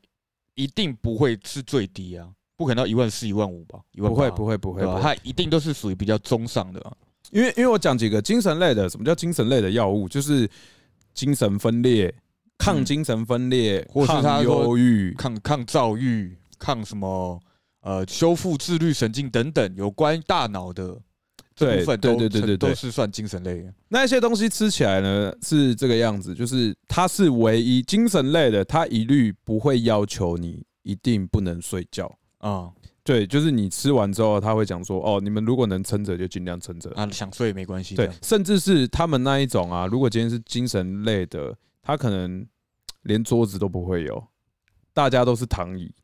[0.56, 2.26] 一定不会是最低啊，
[2.56, 3.78] 不可能到一万四、一万五吧？
[3.92, 6.84] 一万不会不会不会，它一定都是属于比较中上的。
[7.30, 10.08] 因为因为我讲几个精神类的，什么叫精神类的药物？
[10.08, 10.50] 就是
[11.14, 12.12] 精神分裂、
[12.58, 17.40] 抗精神分裂，或是抗忧郁、抗抗躁郁、抗什么？
[17.86, 21.00] 呃，修复自律神经等等有关大脑的
[21.54, 23.72] 这部分，对对对对都是算精神类的。
[23.86, 32.72] 那一些东西吃起来呢是这个样子，就是它是唯一精神类的，它一律不会要求你一定不能睡觉啊。
[33.04, 37.94] 对，就是你吃完之后，他会讲说，哦，你们如果能撑着就尽量撑着啊，想睡也没关系。
[37.94, 42.44] 对，甚至是他们那一种啊，如果今天是精神类的，他可能
[43.02, 44.26] 连桌子都不会有，
[44.92, 45.94] 大家都是躺椅。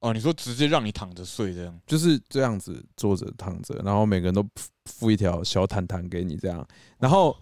[0.00, 4.46] 哦，你说直接让你躺着睡这样，就是这样子坐着躺着，然后每个人都
[4.84, 6.64] 附一条小毯毯给你这样，
[6.98, 7.36] 然后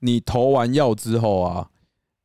[0.00, 1.68] 你投完药之后啊，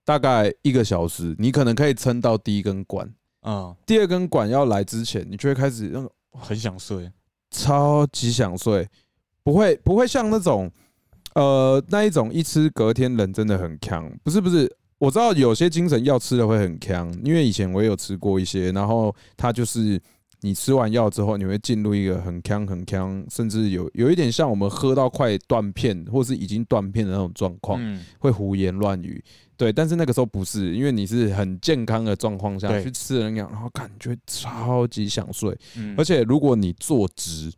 [0.04, 3.10] 大概一个小时，你可能可以撑到第一根管，
[3.40, 7.10] 啊，第二根管要来之前，你就会开始那个很想睡，
[7.50, 8.88] 超级想睡，
[9.44, 10.70] 不会不会像那种
[11.36, 14.78] 呃那一种一吃隔天人真的很强，不是不是。
[15.02, 20.00] 我知道有些精神药吃了会很康，因为以前我也有吃过一些，然后它就是
[20.42, 27.82] 你吃完药之后，你会进入一个很康很康，甚至有有一点像我们喝到快断片或是已经断片的那种状况，
[28.20, 29.24] 会胡言乱语。
[29.58, 35.58] 对，但是那个时候不是，因为你是很健康的状况下去吃人药，然后感觉超级想睡，
[35.98, 37.52] 而且如果你坐直，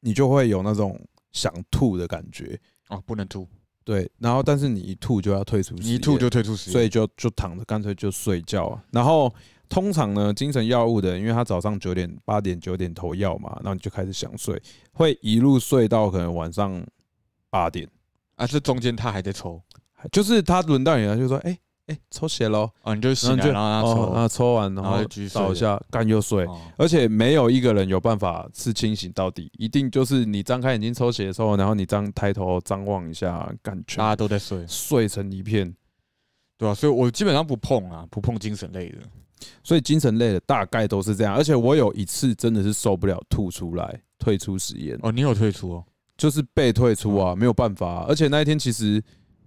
[0.00, 0.98] 你就会有那种
[1.32, 2.58] 想吐的感觉。
[2.88, 3.46] 哦，不能吐。
[3.86, 8.66] 对，然后但是你一吐就要退出，一吐就退出，所以就就躺着，干脆就睡觉。
[8.66, 9.32] 啊然后
[9.68, 14.60] 通常呢，精神药物的，因为他早上九点、八点、九点投药嘛，然后你就开始想睡，
[14.92, 16.84] 会一路睡到可能晚上
[17.48, 17.88] 八点，
[18.34, 19.62] 啊，这中间他还在抽，
[20.10, 21.56] 就是他轮到你了，就说，哎。
[21.86, 22.68] 哎，抽血喽！
[22.82, 24.98] 哦，你就醒来，然后抽，然后抽完，然后
[25.32, 26.44] 倒下，干又睡。
[26.76, 35.72] 而且没有一个人有办法是清醒到底，一定就是你张开眼睛抽血的时候，然后你张抬头张望一下，感觉大家都在睡，睡成一片，
[36.58, 36.74] 对啊？
[36.74, 38.98] 所以我基本上不碰啊，不碰精神类的。
[39.62, 41.36] 所以精神类的大概都是这样。
[41.36, 44.98] 而且我有一次真的是受不了，吐出来，退出实验。
[45.02, 45.84] 哦，你有退出哦？
[46.16, 48.04] 就是被退出啊，没有办法。
[48.08, 49.00] 而且那一天其实。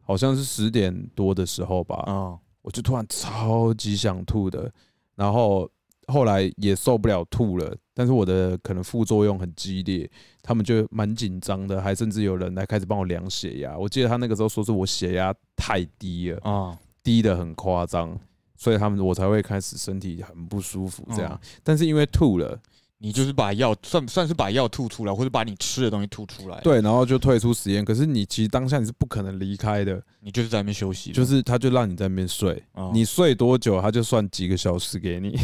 [0.10, 2.34] 好像是十点多的时候吧，啊，
[2.64, 4.72] 我就突然超级想吐的，
[5.14, 5.70] 然后
[6.08, 10.10] 后来也受不了吐了，但是我的可能副作用很激烈，
[10.42, 13.78] 他们就蛮紧张的，还甚至有人来开始帮我量血压。
[13.78, 18.20] 我记得他那个时候说是我血压太低了啊，低的很夸张，
[18.58, 21.40] 所以他们我才会开始身体很不舒服这样。
[21.64, 22.60] 但是因为吐了。
[23.02, 26.60] 你就是把药算算是把药吐出来，或者把你吃的东西吐出来。
[26.60, 27.84] 对，然后就退出实验。
[27.86, 31.12] 可是你其实当下你是不可能离开的，你就是在那边休息。
[31.14, 32.62] 就是他就让你在那边睡，
[32.94, 35.40] 你睡多久他就算几个小时给你。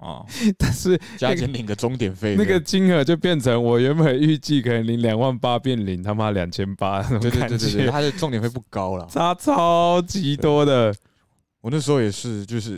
[0.00, 0.22] 哦，
[0.58, 7.02] 但是加减领个终点费，那个金额就变成我原本预计可能领两万八，变领他妈两千八。
[7.02, 10.94] 对对对对，他的重点费不高了，差超级多的。
[11.62, 12.72] 我那时候也是，就是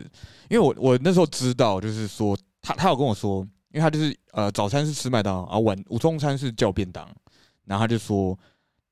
[0.49, 3.45] 因为我我那时候知道，就是说他他有跟我说。
[3.73, 7.09] 因为他就是呃早餐是吃麦当劳，啊晚午中餐是叫便当，
[7.67, 8.37] 然后他就说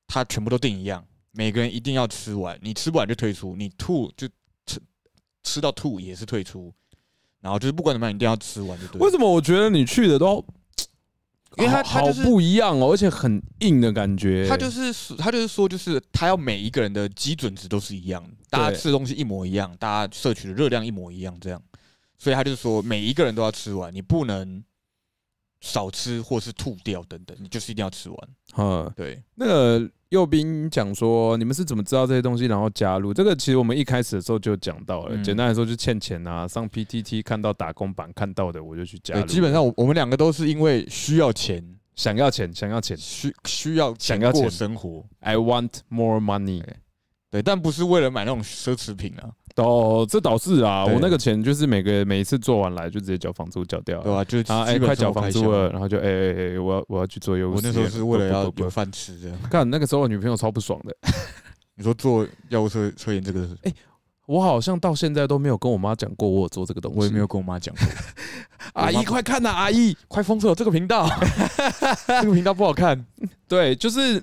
[0.07, 4.25] 他全部都订一样，每个人一定要吃完，你吃不完就退出，你吐就
[4.65, 4.81] 吃
[5.43, 6.73] 吃到吐也是退出，
[7.41, 9.01] 然后就是不管怎么样一定要吃完就对。
[9.01, 10.41] 为什么我觉得你去的都，
[11.57, 14.47] 因为他好不一样哦，而且很硬的感觉。
[14.47, 21.61] 他就是他就是说就是他要每一个人的基准值都是一样，大家吃的东西一模一样，大家摄取的热量一模一样，这样，
[22.17, 24.63] 所以他就是说每一个人都要吃完，你不能。
[25.61, 28.17] 少吃或是吐掉等等，你就是一定要吃完。
[28.57, 29.21] 嗯，对。
[29.35, 33.13] 那个右斌讲说，你们是怎么知道这些东西，然后加入？
[33.13, 35.21] 这个其实我们一开始的时候就讲到了。
[35.23, 39.25] 简单来说，就欠钱啊，上 PTT 看到打工版看到的，我就去加入。
[39.25, 41.63] 基本上，我我们两个都是因为需要钱，
[41.95, 45.05] 想要钱，想要钱，需需要想要过生活。
[45.19, 46.63] I want more money。
[47.29, 49.29] 对，但不是为了买那种奢侈品啊。
[49.63, 54.23] 哦，这倒是啊，我那个钱就是每个每一次做完来就直接缴房租缴掉，对吧？
[54.23, 57.53] 就啊，哎，快缴房租了，然后就哎哎哎，我要我要去做业务。
[57.53, 59.37] 我那时候是为了要有饭吃这样。
[59.49, 60.95] 看那个时候，我女朋友超不爽的。
[61.75, 63.47] 你说做药物测测验这个？
[63.63, 63.73] 哎，
[64.25, 66.99] 我好像到现在都没有跟我妈讲过我有做这个东西。
[66.99, 67.85] 我也没有跟我妈讲过。
[68.73, 69.49] 阿姨，快看呐！
[69.49, 71.09] 阿姨，快封锁这个频道，
[72.05, 73.05] 这个频道不好看。
[73.47, 74.21] 对，就是，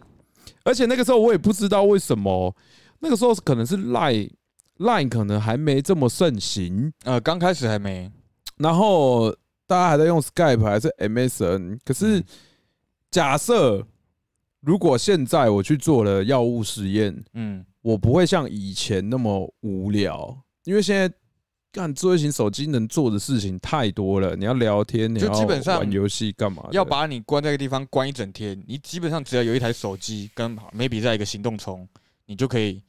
[0.62, 2.54] 而且那个时候我也不知道为什么，
[3.00, 4.28] 那个时候可能是赖。
[4.78, 8.10] Line 可能还没这么盛行，呃，刚开始还没，
[8.56, 9.30] 然后
[9.66, 11.78] 大家还在用 Skype 还是 MSN。
[11.84, 12.22] 可是
[13.10, 13.86] 假设
[14.60, 21.10] 如果现在我去做了药物实验，嗯，我不会像以前那么无聊，因为现在
[21.72, 24.36] 干智慧型手机能做的事情太多了。
[24.36, 25.30] 你要聊天，你要
[25.78, 26.68] 玩游戏，干嘛？
[26.72, 31.88] 要把你关在一个地方关一整天，你基本上只要有一台手机跟 maybe 在一个行动充，
[32.26, 32.82] 你就可以。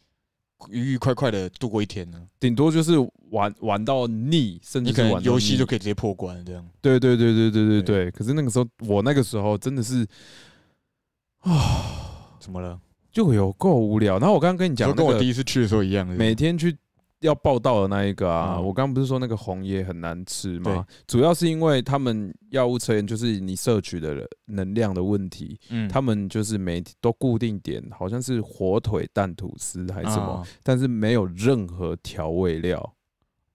[0.70, 2.94] 愉愉快快的度过一天呢，顶多就是
[3.30, 6.66] 玩玩到腻，甚至可能游戏就可以直接破关这样。
[6.82, 8.12] 对对对对对对对。
[8.12, 10.06] 可是那个时候，我那个时候真的是
[11.42, 12.80] 啊，怎么了？
[13.12, 14.20] 就有够无聊。
[14.20, 16.76] 然后我刚刚跟你讲，跟我第一次去的时候一样，每天去。
[17.22, 20.86] 要报道的那一个啊，我刚刚不是说那个红叶很难吃吗？
[21.08, 32.78] 主要是因为他们药物测验就是你摄取的能量的问题，嗯，他们就是每都固定点，好像是火腿蛋吐司还是什么，但是没有任何调味料。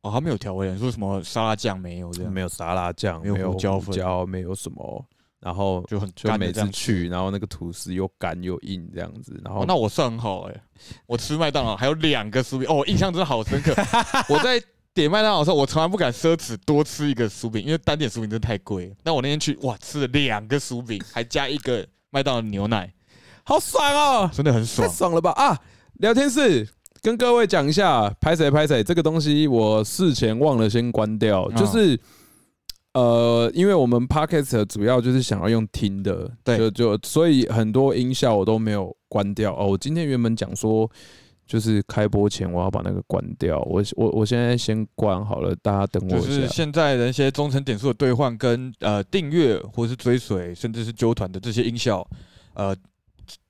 [0.03, 3.95] 哦，他没有调味料，说什么沙拉酱没有这样，没有沙拉酱，没有胡椒粉，
[4.29, 5.07] 没有什么。
[5.43, 10.55] 然后就很就每次去，然后那个吐司又干又硬这样子，然后那我算很好哎，
[11.05, 13.74] 我吃麦当劳还有两个酥饼哦，我印象真的好深刻。
[14.32, 14.62] 我在
[14.95, 18.95] 点麦当劳的时候，我从来不敢奢侈多吃一个酥饼，因为单点酥饼真的太贵。
[19.03, 22.93] 但我那天去哇，吃了两个酥饼，还加一个麦当劳牛奶，
[23.43, 25.59] 好爽哦，真的很爽，太爽了吧啊！
[25.95, 26.68] 聊天室
[27.01, 31.99] 跟各位讲一下，拍谁拍谁这个东西，我事前忘了先关掉，就是。
[32.95, 39.66] 呃，因为我们 podcast 主要就是想要用听的，对，就就所以很多音效我都没有关掉哦。
[39.68, 40.90] 我今天原本讲说，
[41.47, 46.26] 就是开播前我要把那个关掉，我我我现在先关好了，大家等我一下。
[46.26, 52.07] 就是现在的一些忠诚点数的兑换跟呃订阅或是追随，甚至是揪团的这些音效，
[52.53, 52.76] 呃，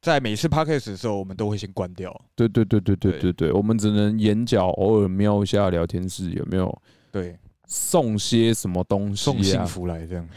[0.01, 2.15] 在每次 podcast 的时候，我们都会先关掉。
[2.37, 6.73] 对对对对对对对，我们只能眼角偶尔瞄一下聊天室有没有。
[7.11, 7.37] 对。
[7.73, 9.25] 送些什么东西？
[9.25, 10.29] 送幸福来这样，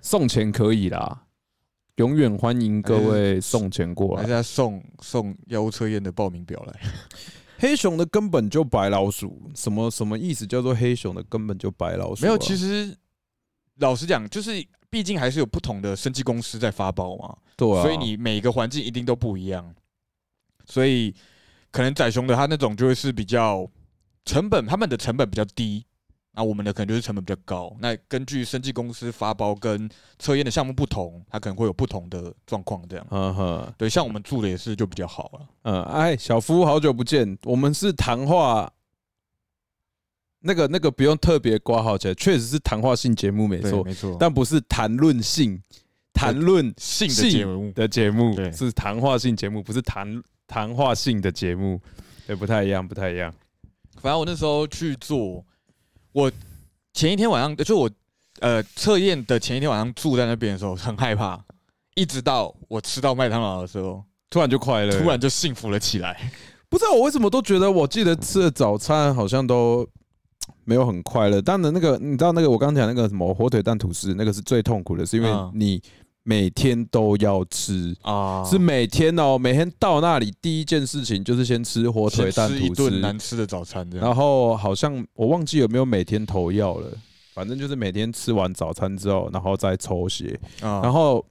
[0.00, 1.26] 送钱可以啦，
[1.96, 4.22] 永远欢迎各位送钱过来。
[4.22, 6.80] 大家送送药物测验的报名表来。
[7.60, 10.46] 黑熊的根本就白老鼠，什么什么意思？
[10.46, 12.22] 叫做黑熊的根本就白老鼠？
[12.22, 12.96] 没有，其实
[13.76, 19.74] 老实讲，就是毕竟还是有不同的生技公司在发包嘛，对，所以你每个环境一定都不一样，
[20.64, 21.14] 所以
[21.70, 23.70] 可能仔熊的它那种就会是比较
[24.24, 25.84] 成本，他们的成本比较低。
[26.34, 27.74] 那我们的可能就是成本比较高。
[27.80, 32.82] 那根据生技公司发包跟测验的项目不同，它可能会有不同的状况。
[32.88, 35.48] 这样，嗯哼，对，像我们住的也是就比较好了。
[35.62, 38.70] 嗯，哎，小夫好久不见，我们是谈话
[40.40, 45.62] 那个那个不用特别挂号起来，确实是谈话性节目没错，没错，但不是谈论性
[46.12, 51.80] 谈论性的节目的节目，是谈话性节目，不是谈谈话性的节目，
[52.26, 53.32] 对，不太一样，不太一样。
[54.00, 55.42] 反正我那时候去做，
[56.14, 56.30] 我
[56.92, 57.90] 前一天晚上就我
[58.38, 61.44] 呃测验的前一天晚上住在那边的时候很害怕，
[61.96, 64.00] 一直到我吃到麦当劳的时候，
[64.30, 66.32] 突然就快乐，突然就幸福了起来。
[66.68, 69.84] 不知道我为什么都觉得，我记得吃的早餐好像都
[70.62, 71.42] 没有很快乐。
[71.42, 75.82] 但的，那个你知道那个我刚讲那个什么火腿蛋吐司，那个是最痛苦的，是因为你
[76.26, 83.88] 每天都要吃啊，是每天哦，每天到那里第一件事情就是先吃火腿蛋吐司，难吃的早餐。
[83.90, 86.90] 然后好像我忘记有没有每天投药了，
[87.34, 90.40] 反正就是每天吃完早餐之后，然后再抽血。
[90.60, 91.24] 然后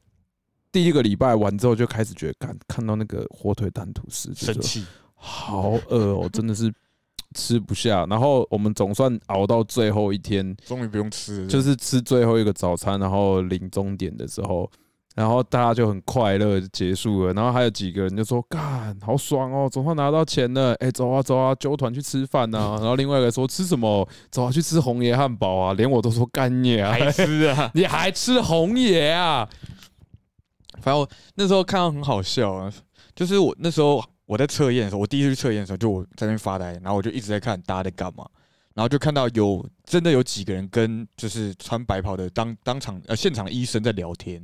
[0.71, 4.85] 第一个礼拜完之后就开始觉得，看看到那个火腿蛋吐司生气。
[5.15, 6.71] 好饿哦，真的是
[7.33, 8.05] 吃不下。
[8.07, 14.69] 然后我们总算熬到最后一天，终于不用吃，就是吃最后一个早餐，然后临终点的时候，
[15.13, 17.33] 然后大家就很快乐结束了。
[17.33, 20.73] 然后还有几个人就说：“干，好爽哦，总算拿到钱了！
[20.75, 24.07] 哎，走啊走啊，揪团去吃饭呐。”然后另外一个说：“吃什么？
[24.31, 27.71] 走啊，去吃红爷汉堡啊！”连我都说干你啊，还吃啊？
[27.75, 29.47] 你还吃红爷啊？
[30.81, 32.73] 反正我那时候看到很好笑啊，
[33.15, 34.03] 就是我那时候。
[34.25, 38.25] 我在测验的时候，我第一次去测验的时候，就我在那边发呆，然后我就一直在看大家在干嘛，
[38.73, 44.41] 然后就看到有真的有几个人跟就是穿白袍的当当场呃现场医生在聊天，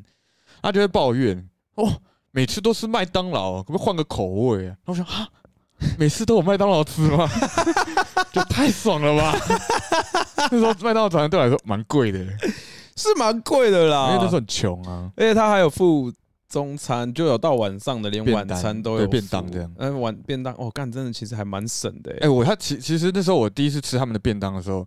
[0.61, 2.01] 他就会抱怨哦，
[2.31, 4.75] 每次都是麦当劳，可不可以换个口味啊？
[4.85, 5.27] 我想啊，
[5.97, 7.27] 每次都有麦当劳吃吗？
[8.31, 9.35] 就太爽了吧！
[10.51, 12.19] 那时候麦当劳早餐对我来说蛮贵的，
[12.95, 16.11] 是蛮贵的啦，因为那时候很穷啊，而且他还有付。
[16.51, 19.71] 中餐就有到晚上的，连晚餐都有便当这样。
[19.77, 22.11] 嗯，晚便当哦，干真的其实还蛮省的。
[22.21, 24.79] 哎，我他其其实那时候我第一次吃他们的便当的时候，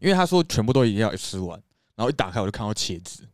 [0.00, 1.60] 因为他说全部都一定要吃完，
[1.96, 3.24] 然后一打开我就看到茄子，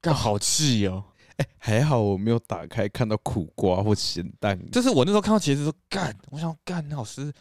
[0.00, 1.02] 干好气哦。
[1.38, 4.56] 哎， 还好我没有打开看到苦瓜或咸蛋。
[4.70, 7.32] 就是我那时候看到茄子说干，我想干老师，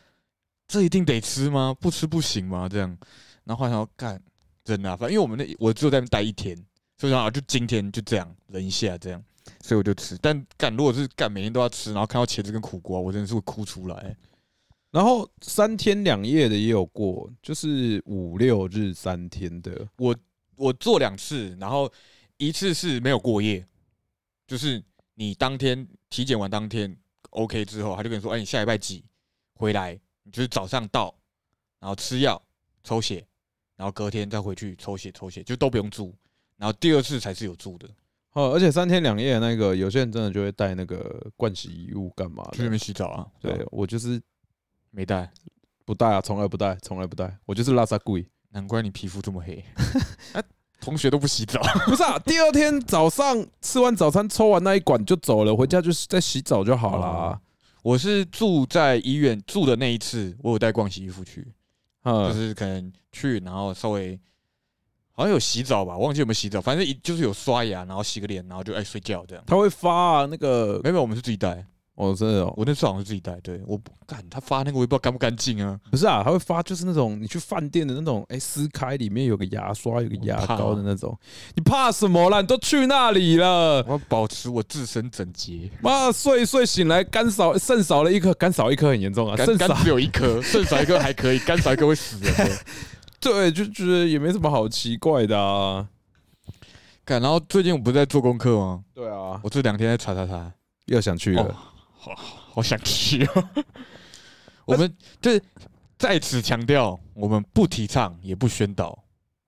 [0.68, 1.76] 这一定得吃吗？
[1.80, 2.68] 不吃不行吗？
[2.68, 2.98] 这样，
[3.44, 4.20] 然后后来想干，
[4.64, 6.58] 真的，反正因为我们那我只有在那待一天，
[6.98, 9.24] 所以想啊，就今天就这样忍一下这样。
[9.62, 14.16] 所以我就吃，但干如果是干每天都要吃，然后看到茄子跟苦瓜，我真的是会哭出来。
[14.92, 19.88] 然后三天两夜的也有过，就是五六日三天的。
[19.98, 20.14] 我
[20.58, 21.90] 我做两次，然后
[22.36, 23.66] 一次是没有过夜，
[24.48, 24.84] 就是
[25.16, 26.98] 你当天体检完当天
[27.32, 29.04] OK 之后，他就跟你说：“哎，你下礼拜几
[29.54, 30.00] 回来？
[30.24, 31.14] 你就是早上到，
[31.80, 32.42] 然后吃药
[32.84, 33.28] 抽血，
[33.76, 36.16] 然后隔天再回去抽血抽血，就都不用住。
[36.56, 37.88] 然后第二次才是有住的。”
[38.34, 42.48] 哦，而且三天两夜那个，有些人真的就会带那个盥洗衣物干嘛？
[42.54, 43.28] 去那边洗澡啊？
[43.42, 44.22] 对我就是
[44.92, 45.32] 没带，
[45.86, 47.36] 不带啊，从来不带，从来不带。
[47.46, 49.64] 我就是拉萨贵，难怪你皮肤这么黑。
[50.34, 50.44] 哎，
[50.80, 52.18] 同学都不洗澡， 不是啊？
[52.20, 57.40] 第二天早上吃完早餐，抽完那一管就走了，回家就是在洗澡就好了。
[57.84, 61.48] 我是住在医院住的那一次，我有带逛洗衣服去，
[62.04, 64.20] 就是可能去，然后稍微。
[65.20, 69.44] 好像有洗澡吧，忘记有没有洗澡，反正一就是有刷牙，然后洗个脸，然后就爱睡觉这样。
[69.48, 71.66] 他会发啊，那个没有，我们是自己带。
[71.98, 73.34] 哦，真的，我那次好像是自己带。
[73.42, 75.80] 对，我不干，他发那个我也不知道干不干净啊。
[75.90, 81.18] 不是啊，他会发就是那种你去饭店的那种，哎，撕开里面有个牙刷，有个牙膏的那种。
[81.56, 82.40] 你怕什么啦？
[82.40, 85.72] 你都去那里了，我要保持我自身整洁。
[85.82, 89.36] 妈，睡一睡醒来，肝少肾少了一颗，肝少一颗很严重啊。
[89.36, 92.58] 肾少只有一颗， 肾少一颗还可以，肝少一颗会死人。
[93.20, 95.88] 对，就觉得也没什么好奇怪的啊。
[97.04, 98.84] 看，然后最近我不是在做功课吗？
[98.94, 100.52] 对啊，我这两天在查查查，
[100.86, 101.56] 又想去了，
[102.16, 103.52] 好好想吃啊。
[104.66, 105.42] 我们就是
[105.98, 108.98] 在此强调，我们不提倡也不宣导，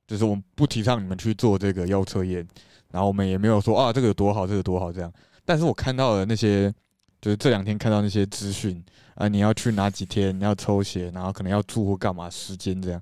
[0.08, 2.48] 就是我们不提倡你们去做这个药测验，
[2.92, 5.12] 然后我们也没有说啊这个有多好，这个多好这样。
[5.46, 6.74] 但是我看到了那些，
[7.22, 8.84] 就是这两天看到那些资讯
[9.16, 13.02] 啊，你要去哪几天，你要抽血，然后可能要住或干嘛，时间这样。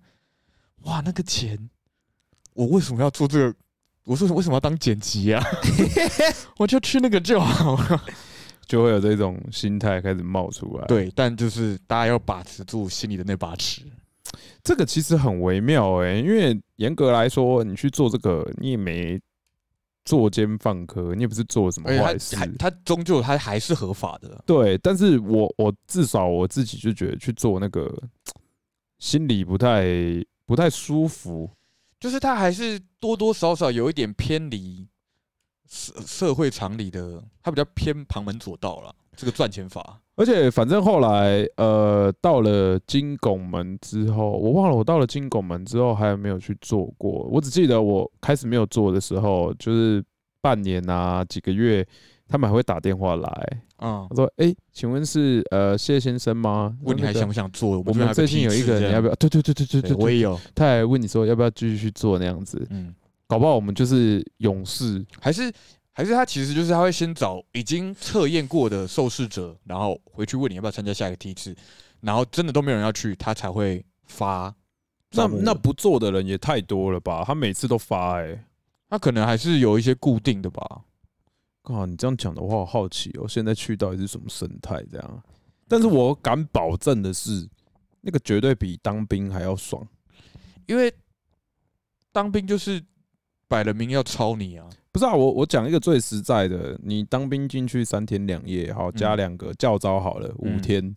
[0.84, 1.70] 哇，那个钱，
[2.54, 3.56] 我为什么要做这个？
[4.06, 5.44] 我说为什么要当剪辑啊？
[6.58, 8.04] 我就去那个就好了，
[8.68, 10.86] 就会有这种心态开始冒出来。
[10.86, 13.82] 对，但就是大家要把持住心里的那把尺。
[14.64, 19.20] 这个其实很微妙哎，因为严格来说，你去做这个，你也没
[20.06, 24.44] 作奸犯科，你也不是做什么坏事，他终究他还是合法的。
[24.46, 27.92] 对，但是我我至少我自己就觉得去做那个，
[29.00, 29.84] 心里不太。
[30.48, 31.52] 不太舒服，
[32.00, 34.88] 就是他还是多多少少有一点偏离
[35.68, 38.94] 社社会常理的，他比较偏旁门左道了。
[39.16, 47.28] 这个赚钱法，而且反正后来呃到了金拱门之后，我忘了我到了金拱门之后还有没有去做过。
[47.32, 50.04] 我只记得我开始没有做的时候，就是
[50.40, 51.84] 半年啊几个月，
[52.28, 56.78] 他们还会打电话来，嗯，他说：“哎，请问是呃谢先生吗？
[56.84, 57.82] 问你还想不想做？
[57.88, 59.16] 我们最近有一个，你要不要？
[59.16, 60.40] 对对对对对对，我也有。
[60.54, 62.94] 他还问你说要不要继续去做那样子，嗯，
[63.28, 65.54] 搞不好我们就是勇士，还是？”
[65.98, 71.56] 还是他其实就是他会先找已经测验过的受试者，然后回去问你要不要参加下一个梯次，
[72.02, 74.54] 然后真的都没有人要去，他才会发。
[75.14, 77.24] 那那不做的人也太多了吧？
[77.26, 78.46] 他每次都发哎，
[78.88, 80.84] 他可能还是有一些固定的吧。
[81.64, 85.24] 啊，你这样讲的话，我好奇哦，现在去到底是什么生态这样？
[85.68, 87.50] 但是我敢保证的是，
[88.02, 89.84] 那个绝对比当兵还要爽，
[90.68, 90.94] 因为
[92.12, 92.80] 当兵就是
[93.48, 94.66] 摆了明要抄你啊。
[94.92, 100.96] 不是啊，我我讲一个最实在的，你当兵进去三天两夜，好加两个教招好了，五天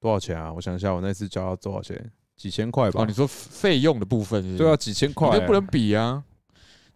[0.00, 0.50] 多少钱啊？
[0.50, 2.10] 我想一下，我那次交要多少钱？
[2.34, 3.02] 几千块吧。
[3.02, 6.24] 哦，你说费用的部分，对啊，几千块，那不能比啊。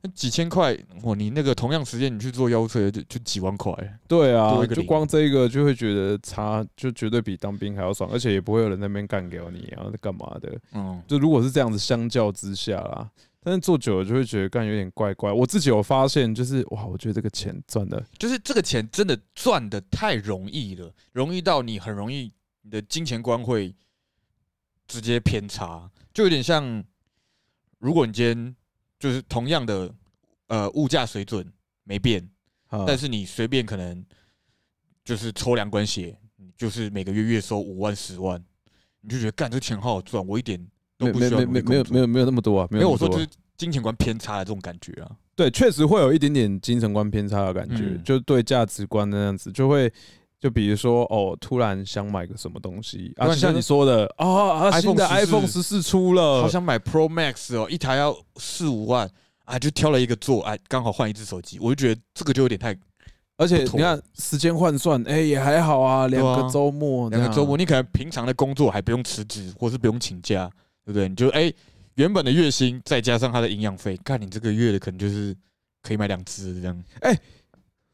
[0.01, 3.72] 那几千块，哇，你那个同样时间你去做腰车就就几万块。
[4.09, 10.59] 对啊，就光这个就会觉得差，就绝对比当兵还要爽，而且也不会有人那边干掉你啊，在干嘛的？
[10.72, 13.11] 嗯，就如果是这样子相较之下啦。
[13.47, 15.31] 但是做久了就会觉得干有点怪怪。
[15.31, 22.33] 我自己有发现，就是哇，我觉得这个钱赚的，就是这个钱真的赚的太容易了，容易到你很容易
[22.63, 23.73] 你的金钱观会
[24.89, 26.83] 直接偏差，就有点像，
[27.79, 28.57] 如果你今天
[28.99, 29.95] 就是同样的
[30.49, 31.49] 呃物价水准
[31.85, 32.29] 没变，
[32.85, 34.05] 但是你随便可能
[35.05, 36.19] 就是抽两管血，
[36.57, 38.45] 就是每个月月收五万十万，
[39.03, 40.69] 你就觉得干这钱好好赚，我一点。
[40.99, 43.27] 没没没没没有没有没有那么多啊，没有我说就是
[43.57, 45.11] 金钱观偏差的这种感觉啊。
[45.35, 49.93] 对，确实会有一点点精神观偏差的感觉，就对价值观那样子，就会
[50.41, 53.13] 就比如说哦，突然想买个什么东西。
[53.17, 59.07] 啊，像你说的啊，新的 iPhone 十四出了，好想买 Pro Max 哦，一台要四五万
[59.45, 62.75] 啊，就挑了一个做，哎，刚好换一只手机，我就觉得这个就有点太，
[63.37, 70.51] 而且你看时间换算，哎，也还好啊，两个周末，两个周末，你可能平常的工作还不用辞职，或是不用请假。
[70.87, 71.09] 对不对？
[71.09, 71.53] 你就哎，
[71.97, 75.37] 原本的月薪再加上他的营养费，看你这个月的可能就是
[75.82, 76.84] 可以买两只这样。
[77.01, 77.18] 哎，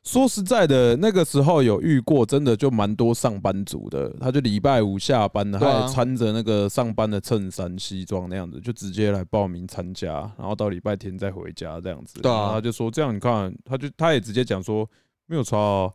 [0.05, 12.21] 说实在的，那个时候有遇过，真的就蛮多上班族的，他就礼拜五下班了，他穿着那个上班的衬衫西装那样子，就直接来报名参加，然后到礼拜天再回家这样子。
[12.21, 14.89] 对啊，他就说这样，你看，他就他也直接讲说
[15.27, 15.57] 没有差。
[15.57, 15.91] 啊，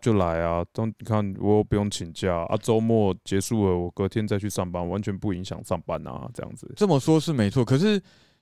[0.00, 0.64] 就来啊！
[0.72, 6.70] 当你看我不用请假啊，周末结束了，我隔天再去上班，完全不影响上班啊，这样子。
[6.76, 7.64] 这么说，是没错。
[7.64, 7.98] 可是，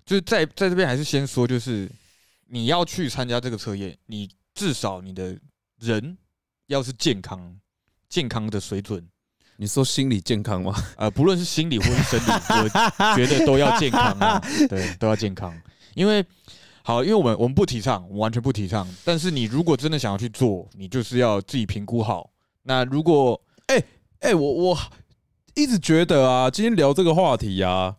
[0.06, 1.88] 就是在在这边还是先说，就是
[2.46, 5.38] 你要去参加这个测验，你至少你的
[5.78, 6.16] 人
[6.66, 7.58] 要是健康，
[8.08, 9.06] 健康的水准。
[9.58, 10.74] 你说心理健康吗？
[10.96, 15.54] 呃，不论是心理或是生理，我觉得都要健康啊， 对，都要健康，
[15.94, 16.24] 因为。
[16.88, 18.88] 好，因为我们我们不提倡，我们完全不提倡。
[19.04, 22.30] 但是你如果真的想要去做，你就是要自己评估好。
[22.62, 23.84] 那如果，哎
[24.20, 24.78] 哎，我我
[25.54, 27.94] 一直觉得啊，今天聊这个话题啊，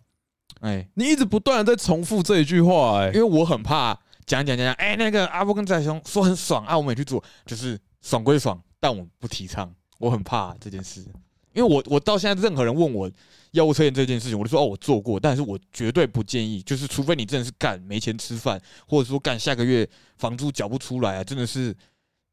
[0.61, 3.93] 哎，你一直不断的在重复这一句话，哎，因为我很怕
[4.25, 11.05] 讲讲讲讲，哎，那个阿波跟仔兄说很爽啊，我们也去做，就是爽归爽，但我不提倡，我很怕这件事。
[11.53, 13.09] 因为我我到现在任何人问我
[13.51, 19.87] 药物测验这件事情，我都说哦我做过，但是我绝对不建议，就是除非你真的是干没钱吃饭，或者说干下个月
[20.17, 21.75] 房租缴不出来啊，真的是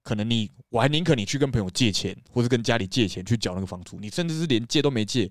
[0.03, 5.31] 可能你我还宁可你去跟朋友借钱，或是跟家里借钱去缴那个房租，你甚至是连借都没借，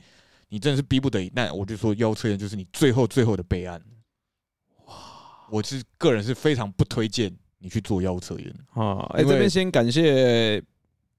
[0.49, 3.79] 你真的是逼不得已，那我就说药物测验就是你最后最后的备案。
[4.87, 4.95] 哇，
[5.51, 9.05] 我是个人是非常不推荐你去做药物测验啊。
[9.13, 10.61] 哎，这边先感谢。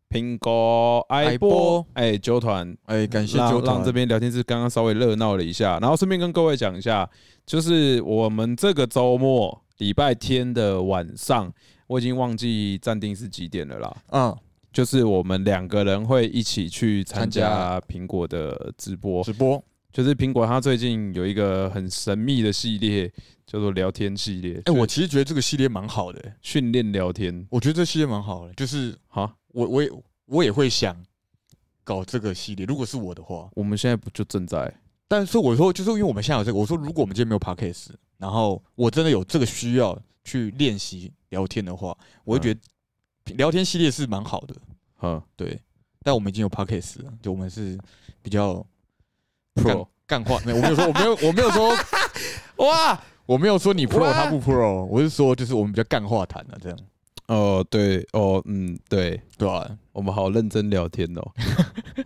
[0.09, 1.87] 苹果爱波。
[1.95, 2.77] 哎，九团。
[2.85, 7.09] 哎，感谢九团，让这边聊天室刚刚稍微热闹了一下，然后顺便跟各位讲一下，
[7.45, 11.53] 就是我们这个周末礼拜天的晚上，
[11.87, 13.97] 我已经忘记暂定是几点了啦。
[14.13, 14.37] 嗯，
[14.73, 19.63] 就是我们两个人会一起去参加苹果的直播，直播。
[19.93, 23.11] 就是苹果它最近有一个很神秘的系列，
[23.47, 24.61] 叫做聊天系列。
[24.67, 29.35] 哎，我其实觉得这个系列蛮好的，训练聊天，我觉得这系列蛮好的，就是哈。
[29.57, 29.91] 我我也
[30.27, 30.95] 我也会想
[31.83, 34.71] 搞这个系列，如果是我的话，我们现在不就正在？
[35.09, 37.87] 但是我说，就是因为我们现在有这个，我说如果我们今天没有 podcast，
[38.19, 42.61] 然后我真的有这个需要去练习聊天的话，我会觉得
[43.37, 44.55] 聊天系列是蛮好的。
[45.01, 45.59] 嗯，对。
[46.03, 47.79] 但我们已经有 podcast 了，就我们是
[48.21, 48.65] 比较
[49.55, 50.39] pro 干话。
[50.45, 51.77] 没有，我没有说，我没有，我没有说，
[52.67, 56.79] 哇，我没有说你 pro 他不 pro，我是说就是我们比较干话谈的这样。
[57.29, 59.69] 哦，对，哦，嗯，对，对啊？
[59.93, 61.33] 我们好认真聊天哦。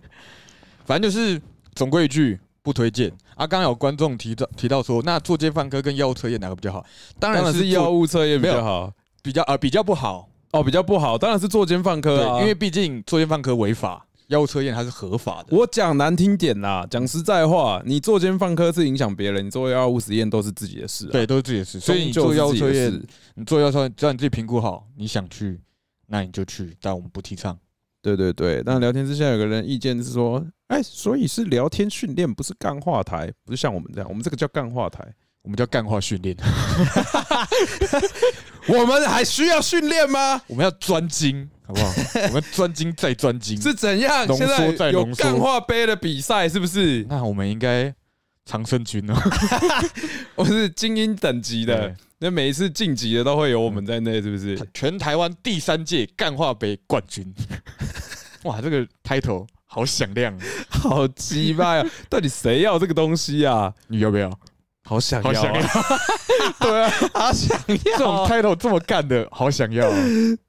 [0.85, 1.39] 反正就是
[1.75, 3.09] 总归一句，不推荐。
[3.35, 6.85] 啊，刚刚有观众提到提到说，那做奸犯科跟药物测验哪个比较好？
[7.19, 8.91] 当然是药物测验比较好，
[9.21, 14.05] 比较呃比较不好哦，比较不好，当然是做奸犯科啊，因为毕竟做奸犯科违法。
[14.31, 15.55] 药物测验它是合法的。
[15.55, 21.05] 我讲难听点啦，讲实在话，你作奸犯科是影响别人，你做药物实验都是自己的事。
[21.07, 21.81] 对，都是自己的事。
[21.81, 23.03] 所以你做药物测验，
[23.35, 25.59] 你做药测验，只要你自己评估好，你想去，
[26.07, 26.73] 那你就去。
[26.79, 27.59] 但我们不提倡。
[28.01, 28.63] 对对对。
[28.65, 35.05] 那聊天之下有个人意见是说，哎，所以是聊天训练，不是干话台，不是像我们这样，我们这个叫干话台，
[35.43, 36.35] 我们叫干化训练。
[38.67, 40.41] 我们还需要训练吗？
[40.47, 41.49] 我们要专精。
[41.65, 41.93] 好不好？
[42.27, 44.27] 我们专精再专精是怎样？
[44.27, 45.23] 浓缩再浓缩。
[45.23, 47.05] 干化杯的比赛是不是？
[47.09, 47.93] 那我们应该
[48.45, 49.15] 长胜军哦。
[50.35, 54.59] 我是精英等级的，那每一次晋级的都会有我们在内，是不是？
[54.73, 57.33] 全台湾第三届干化杯冠军。
[58.43, 60.37] 哇，这个 title 好响亮，
[60.67, 61.85] 好鸡巴呀！
[62.09, 63.73] 到底谁要这个东西啊？
[63.87, 64.29] 你要不要？
[64.91, 65.41] 好想要，
[66.59, 67.75] 对啊，好想要。
[67.75, 69.89] 这种 title 这么干的，好想要。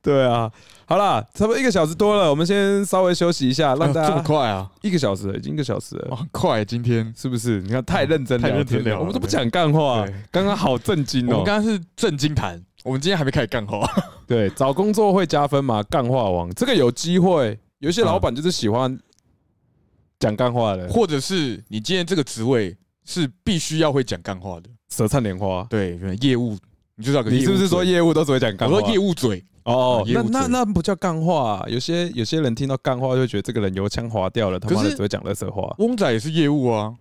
[0.03, 0.51] 对啊。
[0.85, 4.69] 好了，差不多一个小时多了，我们先稍微休息一下，让大家这么快啊！
[4.83, 6.63] 一个小时已经一个小时了，很快。
[6.65, 7.63] 今天是不是？
[7.63, 11.31] 你看太认真，太认真了，我们都不讲干话，刚刚好震惊哦。
[11.31, 13.89] 我们刚刚是震惊谈，我们今天还没开始干话。
[14.27, 15.83] 对，找工作会加分吗？
[15.85, 17.59] 干话王，这个有机会。
[17.79, 18.99] 有些老板就是喜欢
[20.19, 25.67] 讲干话的，或者是你今天这个职位是必须要会讲干话的，舌灿莲花。
[25.71, 26.57] 对，业务，
[26.97, 27.31] 你就道个。
[27.31, 28.75] 你是不是说业务都只会讲干话？
[28.77, 29.45] 我说业务嘴。
[29.65, 35.73] 哦，那那那不叫干话，有些有些人听到干话就觉得这个人油腔滑调了，他妈的只会讲乐色话。
[35.79, 36.93] 翁仔也是业务啊，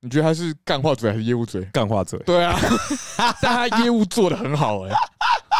[0.00, 1.62] 你觉得他是干话嘴还是业务嘴？
[1.70, 2.18] 干话嘴。
[2.20, 2.58] 对啊，
[3.42, 4.94] 但他业务做的很好哎，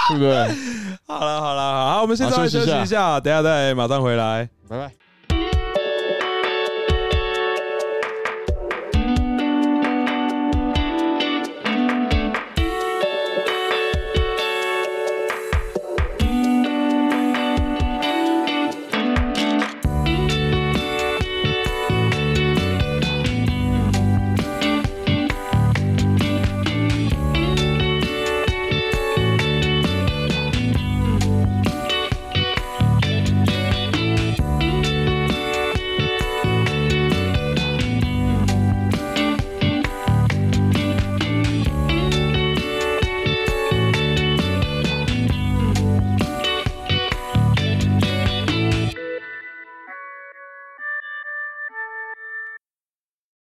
[0.08, 0.48] 对不对？
[1.06, 5.07] 好了好了好，我们现在休息一下，等下再马上回来，拜拜。